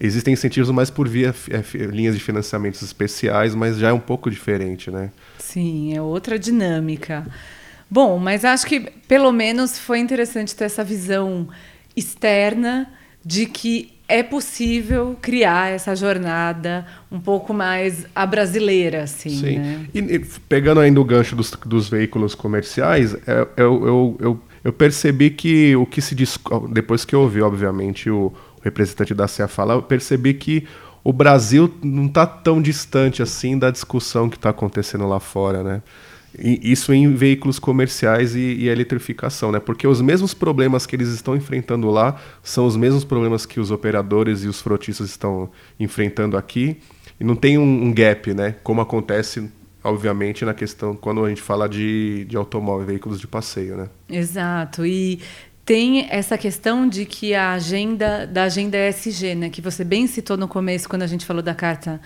Existem 0.00 0.32
incentivos 0.32 0.70
mais 0.70 0.90
por 0.90 1.08
via 1.08 1.34
é, 1.50 1.86
linhas 1.86 2.14
de 2.14 2.22
financiamentos 2.22 2.82
especiais, 2.82 3.54
mas 3.54 3.78
já 3.78 3.88
é 3.88 3.92
um 3.92 3.98
pouco 3.98 4.30
diferente, 4.30 4.90
né? 4.90 5.10
Sim, 5.38 5.96
é 5.96 6.00
outra 6.00 6.38
dinâmica. 6.38 7.26
Bom, 7.90 8.16
mas 8.16 8.44
acho 8.44 8.64
que 8.66 8.80
pelo 9.08 9.32
menos 9.32 9.76
foi 9.76 9.98
interessante 9.98 10.54
ter 10.54 10.64
essa 10.64 10.84
visão 10.84 11.48
externa 11.96 12.92
de 13.24 13.46
que 13.46 13.97
é 14.08 14.22
possível 14.22 15.16
criar 15.20 15.70
essa 15.70 15.94
jornada 15.94 16.86
um 17.12 17.20
pouco 17.20 17.52
mais 17.52 18.06
a 18.14 18.24
brasileira, 18.24 19.02
assim. 19.02 19.28
Sim. 19.28 19.58
Né? 19.58 19.86
E, 19.94 19.98
e, 19.98 20.18
pegando 20.48 20.80
ainda 20.80 20.98
o 20.98 21.04
gancho 21.04 21.36
dos, 21.36 21.50
dos 21.50 21.88
veículos 21.90 22.34
comerciais, 22.34 23.14
é, 23.26 23.46
eu, 23.58 23.86
eu, 23.86 24.16
eu, 24.18 24.40
eu, 24.64 24.72
percebi 24.72 25.28
que 25.28 25.76
o 25.76 25.84
que 25.84 26.00
se 26.00 26.14
diz, 26.14 26.38
depois 26.70 27.04
que 27.04 27.14
eu 27.14 27.20
ouvi, 27.20 27.42
obviamente, 27.42 28.08
o, 28.08 28.32
o 28.56 28.60
representante 28.62 29.12
da 29.12 29.28
CEA 29.28 29.46
falar, 29.46 29.74
eu 29.74 29.82
percebi 29.82 30.32
que 30.32 30.66
o 31.04 31.12
Brasil 31.12 31.72
não 31.82 32.06
está 32.06 32.26
tão 32.26 32.62
distante 32.62 33.22
assim 33.22 33.58
da 33.58 33.70
discussão 33.70 34.28
que 34.30 34.36
está 34.36 34.50
acontecendo 34.50 35.06
lá 35.06 35.20
fora, 35.20 35.62
né? 35.62 35.82
Isso 36.36 36.92
em 36.92 37.14
veículos 37.14 37.58
comerciais 37.58 38.34
e, 38.34 38.40
e, 38.40 38.68
eletrificação, 38.68 39.50
né? 39.50 39.58
Porque 39.58 39.86
os 39.86 40.00
mesmos 40.00 40.34
problemas 40.34 40.84
que 40.86 40.94
eles 40.94 41.08
estão 41.08 41.34
enfrentando 41.34 41.90
lá 41.90 42.20
são 42.42 42.66
os 42.66 42.76
mesmos 42.76 43.02
problemas 43.02 43.46
que 43.46 43.58
os 43.58 43.70
operadores 43.70 44.44
e 44.44 44.48
os 44.48 44.60
frotistas 44.60 45.08
estão 45.08 45.50
enfrentando 45.80 46.36
aqui. 46.36 46.76
E 47.18 47.24
não 47.24 47.34
tem 47.34 47.58
um, 47.58 47.84
um 47.86 47.92
gap, 47.92 48.32
né? 48.34 48.54
Como 48.62 48.80
acontece, 48.80 49.50
obviamente, 49.82 50.44
na 50.44 50.54
questão 50.54 50.94
quando 50.94 51.24
a 51.24 51.28
gente 51.28 51.42
fala 51.42 51.68
de, 51.68 52.26
de 52.26 52.36
automóvel, 52.36 52.86
veículos 52.86 53.18
de 53.18 53.26
passeio, 53.26 53.76
né? 53.76 53.88
Exato. 54.08 54.84
E 54.84 55.20
tem 55.64 56.06
essa 56.10 56.38
questão 56.38 56.88
de 56.88 57.04
que 57.04 57.34
a 57.34 57.52
agenda 57.52 58.26
da 58.26 58.44
agenda 58.44 58.76
ESG, 58.76 59.34
né? 59.34 59.50
Que 59.50 59.62
você 59.62 59.82
bem 59.82 60.06
citou 60.06 60.36
no 60.36 60.46
começo 60.46 60.88
quando 60.88 61.02
a 61.02 61.06
gente 61.06 61.24
falou 61.24 61.42
da 61.42 61.54
carta 61.54 62.00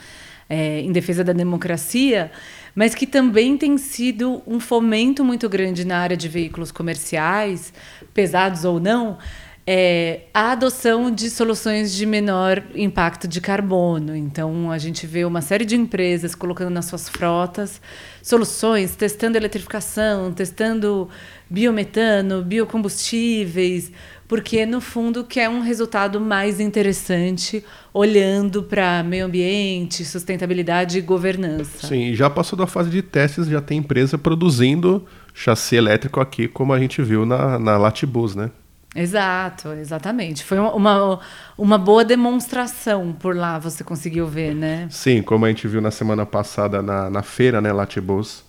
é, 0.48 0.80
em 0.80 0.92
defesa 0.92 1.24
da 1.24 1.32
democracia 1.32 2.30
mas 2.74 2.94
que 2.94 3.06
também 3.06 3.56
tem 3.56 3.76
sido 3.78 4.42
um 4.46 4.58
fomento 4.58 5.24
muito 5.24 5.48
grande 5.48 5.84
na 5.84 5.98
área 5.98 6.16
de 6.16 6.28
veículos 6.28 6.72
comerciais, 6.72 7.72
pesados 8.14 8.64
ou 8.64 8.80
não, 8.80 9.18
é, 9.66 10.22
a 10.34 10.52
adoção 10.52 11.10
de 11.10 11.30
soluções 11.30 11.92
de 11.92 12.04
menor 12.04 12.62
impacto 12.74 13.28
de 13.28 13.40
carbono. 13.40 14.16
Então, 14.16 14.70
a 14.70 14.78
gente 14.78 15.06
vê 15.06 15.24
uma 15.24 15.40
série 15.40 15.64
de 15.64 15.76
empresas 15.76 16.34
colocando 16.34 16.70
nas 16.70 16.86
suas 16.86 17.08
frotas 17.08 17.80
soluções, 18.22 18.96
testando 18.96 19.36
eletrificação, 19.36 20.32
testando 20.32 21.08
biometano, 21.48 22.42
biocombustíveis, 22.42 23.92
porque 24.32 24.64
no 24.64 24.80
fundo 24.80 25.24
quer 25.24 25.50
um 25.50 25.60
resultado 25.60 26.18
mais 26.18 26.58
interessante 26.58 27.62
olhando 27.92 28.62
para 28.62 29.02
meio 29.02 29.26
ambiente, 29.26 30.06
sustentabilidade 30.06 30.96
e 30.96 31.02
governança. 31.02 31.86
Sim, 31.86 32.14
já 32.14 32.30
passou 32.30 32.58
da 32.58 32.66
fase 32.66 32.88
de 32.88 33.02
testes, 33.02 33.46
já 33.46 33.60
tem 33.60 33.76
empresa 33.76 34.16
produzindo 34.16 35.06
chassi 35.34 35.76
elétrico 35.76 36.18
aqui, 36.18 36.48
como 36.48 36.72
a 36.72 36.80
gente 36.80 37.02
viu 37.02 37.26
na, 37.26 37.58
na 37.58 37.76
Latibus, 37.76 38.34
né? 38.34 38.50
Exato, 38.96 39.68
exatamente. 39.74 40.42
Foi 40.42 40.58
uma, 40.58 41.20
uma 41.58 41.76
boa 41.76 42.02
demonstração 42.02 43.12
por 43.12 43.36
lá, 43.36 43.58
você 43.58 43.84
conseguiu 43.84 44.26
ver, 44.26 44.54
né? 44.54 44.86
Sim, 44.88 45.20
como 45.20 45.44
a 45.44 45.48
gente 45.48 45.68
viu 45.68 45.82
na 45.82 45.90
semana 45.90 46.24
passada 46.24 46.80
na, 46.80 47.10
na 47.10 47.22
feira, 47.22 47.60
né, 47.60 47.70
Latibus, 47.70 48.44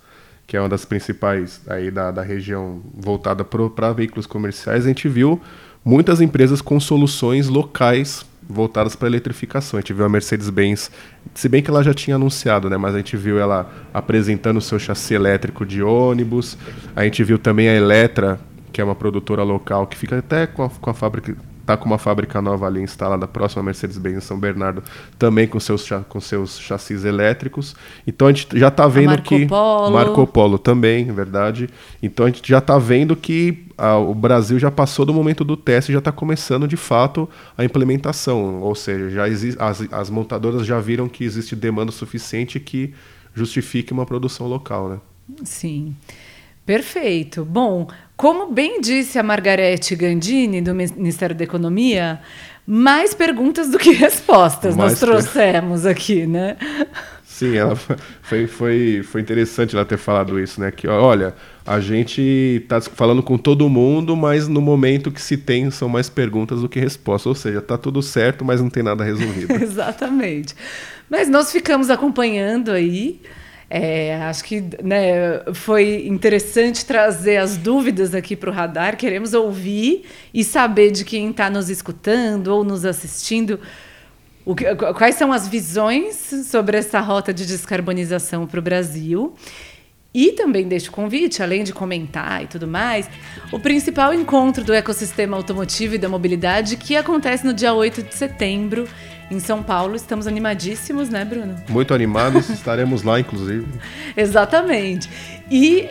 que 0.47 0.55
é 0.55 0.59
uma 0.61 0.69
das 0.69 0.85
principais 0.85 1.61
aí 1.67 1.89
da, 1.91 2.11
da 2.11 2.21
região 2.21 2.81
voltada 2.93 3.43
para 3.43 3.91
veículos 3.91 4.25
comerciais, 4.25 4.85
a 4.85 4.87
gente 4.87 5.09
viu 5.09 5.41
muitas 5.83 6.21
empresas 6.21 6.61
com 6.61 6.79
soluções 6.79 7.47
locais 7.47 8.25
voltadas 8.47 8.95
para 8.95 9.07
eletrificação. 9.07 9.77
A 9.77 9.81
gente 9.81 9.93
viu 9.93 10.05
a 10.05 10.09
Mercedes-Benz, 10.09 10.91
se 11.33 11.49
bem 11.49 11.61
que 11.61 11.69
ela 11.69 11.83
já 11.83 11.93
tinha 11.93 12.15
anunciado, 12.15 12.69
né, 12.69 12.77
mas 12.77 12.93
a 12.93 12.97
gente 12.97 13.15
viu 13.15 13.39
ela 13.39 13.71
apresentando 13.93 14.57
o 14.57 14.61
seu 14.61 14.77
chassi 14.77 15.13
elétrico 15.13 15.65
de 15.65 15.81
ônibus. 15.81 16.57
A 16.95 17.03
gente 17.03 17.23
viu 17.23 17.39
também 17.39 17.69
a 17.69 17.75
Eletra, 17.75 18.39
que 18.71 18.81
é 18.81 18.83
uma 18.83 18.95
produtora 18.95 19.43
local 19.43 19.87
que 19.87 19.97
fica 19.97 20.17
até 20.17 20.47
com 20.47 20.63
a, 20.63 20.69
com 20.69 20.89
a 20.89 20.93
fábrica 20.93 21.35
está 21.63 21.77
com 21.77 21.85
uma 21.85 21.97
fábrica 21.97 22.41
nova 22.41 22.67
ali 22.67 22.81
instalada 22.81 23.25
próxima 23.25 23.61
à 23.61 23.65
Mercedes-Benz 23.65 24.17
em 24.17 24.19
São 24.19 24.37
Bernardo, 24.37 24.83
também 25.17 25.47
com 25.47 25.59
seus, 25.59 25.87
com 26.09 26.19
seus 26.19 26.59
chassis 26.59 27.05
elétricos. 27.05 27.75
Então 28.05 28.27
a 28.27 28.33
gente 28.33 28.47
já 28.59 28.67
está 28.67 28.85
vendo 28.85 29.07
Marco 29.07 29.23
que. 29.23 29.45
Polo. 29.47 29.91
Marco 29.91 30.27
Polo 30.27 30.59
também, 30.59 31.11
verdade. 31.11 31.69
Então 32.01 32.25
a 32.25 32.29
gente 32.29 32.47
já 32.47 32.59
está 32.59 32.77
vendo 32.77 33.15
que 33.15 33.65
a, 33.77 33.97
o 33.97 34.13
Brasil 34.13 34.59
já 34.59 34.69
passou 34.69 35.05
do 35.05 35.13
momento 35.13 35.43
do 35.43 35.55
teste 35.55 35.91
e 35.91 35.93
já 35.93 35.99
está 35.99 36.11
começando 36.11 36.67
de 36.67 36.77
fato 36.77 37.29
a 37.57 37.63
implementação. 37.63 38.61
Ou 38.61 38.75
seja, 38.75 39.09
já 39.09 39.25
as, 39.65 39.81
as 39.91 40.09
montadoras 40.09 40.65
já 40.65 40.79
viram 40.79 41.07
que 41.07 41.23
existe 41.23 41.55
demanda 41.55 41.91
suficiente 41.91 42.59
que 42.59 42.93
justifique 43.33 43.93
uma 43.93 44.05
produção 44.05 44.47
local. 44.47 44.89
Né? 44.89 44.99
Sim. 45.43 45.95
Perfeito. 46.65 47.43
Bom, 47.43 47.87
como 48.15 48.51
bem 48.51 48.79
disse 48.79 49.19
a 49.19 49.23
Margarete 49.23 49.95
Gandini, 49.95 50.61
do 50.61 50.73
Ministério 50.73 51.35
da 51.35 51.43
Economia, 51.43 52.21
mais 52.65 53.13
perguntas 53.13 53.69
do 53.69 53.77
que 53.77 53.91
respostas 53.91 54.75
mais 54.75 54.93
nós 54.93 54.99
trouxemos 54.99 55.85
aqui, 55.85 56.25
né? 56.25 56.55
Sim, 57.25 57.57
ela 57.57 57.75
foi, 58.21 58.45
foi, 58.45 59.01
foi 59.03 59.19
interessante 59.19 59.75
ela 59.75 59.83
ter 59.83 59.97
falado 59.97 60.39
isso, 60.39 60.61
né? 60.61 60.69
Que 60.71 60.87
olha, 60.87 61.33
a 61.65 61.79
gente 61.79 62.21
está 62.21 62.79
falando 62.79 63.23
com 63.23 63.37
todo 63.37 63.67
mundo, 63.67 64.15
mas 64.15 64.47
no 64.47 64.61
momento 64.61 65.11
que 65.11 65.19
se 65.19 65.35
tem 65.35 65.71
são 65.71 65.89
mais 65.89 66.09
perguntas 66.09 66.61
do 66.61 66.69
que 66.69 66.79
respostas. 66.79 67.25
Ou 67.25 67.35
seja, 67.35 67.57
está 67.57 67.77
tudo 67.77 68.01
certo, 68.03 68.45
mas 68.45 68.61
não 68.61 68.69
tem 68.69 68.83
nada 68.83 69.03
resolvido. 69.03 69.51
Exatamente. 69.61 70.55
Mas 71.09 71.27
nós 71.27 71.51
ficamos 71.51 71.89
acompanhando 71.89 72.71
aí. 72.71 73.19
É, 73.69 74.15
acho 74.23 74.43
que 74.43 74.61
né, 74.83 75.41
foi 75.53 76.05
interessante 76.07 76.85
trazer 76.85 77.37
as 77.37 77.57
dúvidas 77.57 78.13
aqui 78.13 78.35
para 78.35 78.49
o 78.49 78.53
radar. 78.53 78.97
Queremos 78.97 79.33
ouvir 79.33 80.05
e 80.33 80.43
saber 80.43 80.91
de 80.91 81.03
quem 81.03 81.29
está 81.31 81.49
nos 81.49 81.69
escutando 81.69 82.49
ou 82.49 82.63
nos 82.63 82.85
assistindo 82.85 83.59
que, 84.55 84.75
quais 84.93 85.15
são 85.15 85.31
as 85.31 85.47
visões 85.47 86.15
sobre 86.45 86.77
essa 86.77 86.99
rota 86.99 87.33
de 87.33 87.45
descarbonização 87.45 88.45
para 88.45 88.59
o 88.59 88.61
Brasil. 88.61 89.33
E 90.13 90.33
também 90.33 90.67
deixo 90.67 90.89
o 90.89 90.93
convite, 90.93 91.41
além 91.41 91.63
de 91.63 91.73
comentar 91.73 92.43
e 92.43 92.47
tudo 92.47 92.67
mais, 92.67 93.09
o 93.51 93.59
principal 93.59 94.13
encontro 94.13 94.63
do 94.63 94.71
ecossistema 94.71 95.35
automotivo 95.35 95.95
e 95.95 95.97
da 95.97 96.07
mobilidade 96.07 96.77
que 96.77 96.95
acontece 96.95 97.43
no 97.43 97.51
dia 97.51 97.73
8 97.73 98.03
de 98.03 98.13
setembro 98.13 98.87
em 99.29 99.39
São 99.39 99.63
Paulo. 99.63 99.95
Estamos 99.95 100.27
animadíssimos, 100.27 101.09
né, 101.09 101.25
Bruno? 101.25 101.55
Muito 101.69 101.93
animados, 101.93 102.49
estaremos 102.51 103.03
lá, 103.03 103.19
inclusive. 103.19 103.67
Exatamente. 104.15 105.09
E 105.49 105.89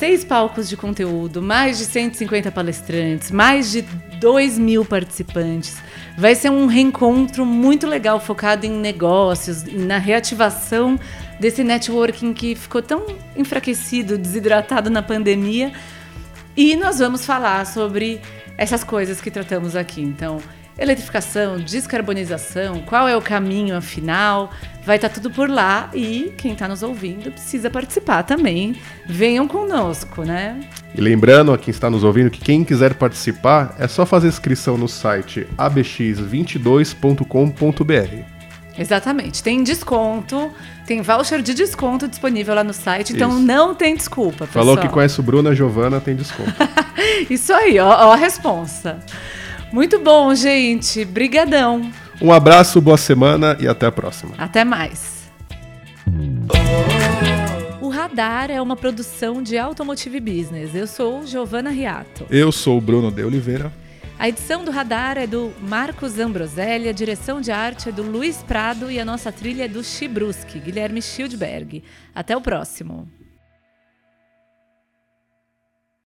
seis 0.00 0.24
palcos 0.24 0.68
de 0.68 0.76
conteúdo, 0.76 1.42
mais 1.42 1.78
de 1.78 1.84
150 1.84 2.50
palestrantes, 2.50 3.30
mais 3.30 3.70
de 3.70 3.82
2 4.18 4.58
mil 4.58 4.84
participantes. 4.84 5.76
Vai 6.16 6.34
ser 6.34 6.50
um 6.50 6.66
reencontro 6.66 7.44
muito 7.44 7.86
legal, 7.86 8.18
focado 8.18 8.64
em 8.64 8.72
negócios, 8.72 9.64
na 9.64 9.98
reativação 9.98 10.98
desse 11.38 11.62
networking 11.64 12.32
que 12.32 12.54
ficou 12.54 12.82
tão 12.82 13.06
enfraquecido, 13.36 14.18
desidratado 14.18 14.90
na 14.90 15.02
pandemia 15.02 15.72
E 16.56 16.76
nós 16.76 16.98
vamos 16.98 17.24
falar 17.24 17.66
sobre 17.66 18.20
essas 18.58 18.84
coisas 18.84 19.20
que 19.20 19.30
tratamos 19.30 19.76
aqui. 19.76 20.02
Então, 20.02 20.38
eletrificação, 20.78 21.58
descarbonização, 21.58 22.80
qual 22.80 23.06
é 23.06 23.16
o 23.16 23.22
caminho 23.22 23.76
afinal, 23.76 24.50
vai 24.84 24.96
estar 24.96 25.08
tá 25.08 25.14
tudo 25.14 25.30
por 25.30 25.48
lá 25.48 25.90
e 25.92 26.32
quem 26.36 26.52
está 26.52 26.66
nos 26.66 26.82
ouvindo 26.82 27.30
precisa 27.30 27.70
participar 27.70 28.22
também. 28.22 28.74
Venham 29.06 29.46
conosco, 29.46 30.24
né? 30.24 30.60
E 30.94 31.00
lembrando 31.00 31.52
a 31.52 31.58
quem 31.58 31.70
está 31.70 31.90
nos 31.90 32.02
ouvindo 32.02 32.30
que 32.30 32.40
quem 32.40 32.64
quiser 32.64 32.94
participar 32.94 33.76
é 33.78 33.86
só 33.86 34.06
fazer 34.06 34.28
inscrição 34.28 34.76
no 34.76 34.88
site 34.88 35.46
abx22.com.br. 35.56 38.40
Exatamente, 38.78 39.42
tem 39.42 39.62
desconto, 39.62 40.50
tem 40.86 41.02
voucher 41.02 41.42
de 41.42 41.52
desconto 41.52 42.08
disponível 42.08 42.54
lá 42.54 42.64
no 42.64 42.72
site, 42.72 43.12
então 43.12 43.30
Isso. 43.30 43.40
não 43.40 43.74
tem 43.74 43.94
desculpa. 43.94 44.46
Pessoal. 44.46 44.64
Falou 44.64 44.78
que 44.78 44.88
conhece 44.88 45.20
o 45.20 45.22
Bruno, 45.22 45.50
a 45.50 45.54
Giovana, 45.54 46.00
tem 46.00 46.16
desconto. 46.16 46.54
Isso 47.28 47.52
aí, 47.52 47.78
ó, 47.78 47.88
ó 47.88 48.12
a 48.12 48.16
resposta. 48.16 48.98
Muito 49.72 50.00
bom, 50.00 50.34
gente. 50.34 51.04
Brigadão. 51.04 51.90
Um 52.20 52.32
abraço, 52.32 52.80
boa 52.80 52.96
semana 52.96 53.56
e 53.60 53.68
até 53.68 53.86
a 53.86 53.92
próxima. 53.92 54.34
Até 54.36 54.64
mais. 54.64 55.30
O 57.80 57.88
Radar 57.88 58.50
é 58.50 58.60
uma 58.60 58.76
produção 58.76 59.42
de 59.42 59.56
Automotive 59.56 60.20
Business. 60.20 60.74
Eu 60.74 60.86
sou 60.86 61.24
Giovana 61.24 61.70
Riato. 61.70 62.26
Eu 62.28 62.50
sou 62.50 62.78
o 62.78 62.80
Bruno 62.80 63.12
de 63.12 63.22
Oliveira. 63.22 63.72
A 64.18 64.28
edição 64.28 64.64
do 64.64 64.70
Radar 64.70 65.16
é 65.16 65.26
do 65.26 65.50
Marcos 65.62 66.18
Ambroselli, 66.18 66.90
a 66.90 66.92
direção 66.92 67.40
de 67.40 67.50
arte 67.50 67.88
é 67.88 67.92
do 67.92 68.02
Luiz 68.02 68.42
Prado 68.42 68.90
e 68.90 69.00
a 69.00 69.04
nossa 69.04 69.32
trilha 69.32 69.64
é 69.64 69.68
do 69.68 69.82
Chibruski, 69.82 70.58
Guilherme 70.58 71.00
Schildberg. 71.00 71.82
Até 72.14 72.36
o 72.36 72.40
próximo. 72.42 73.08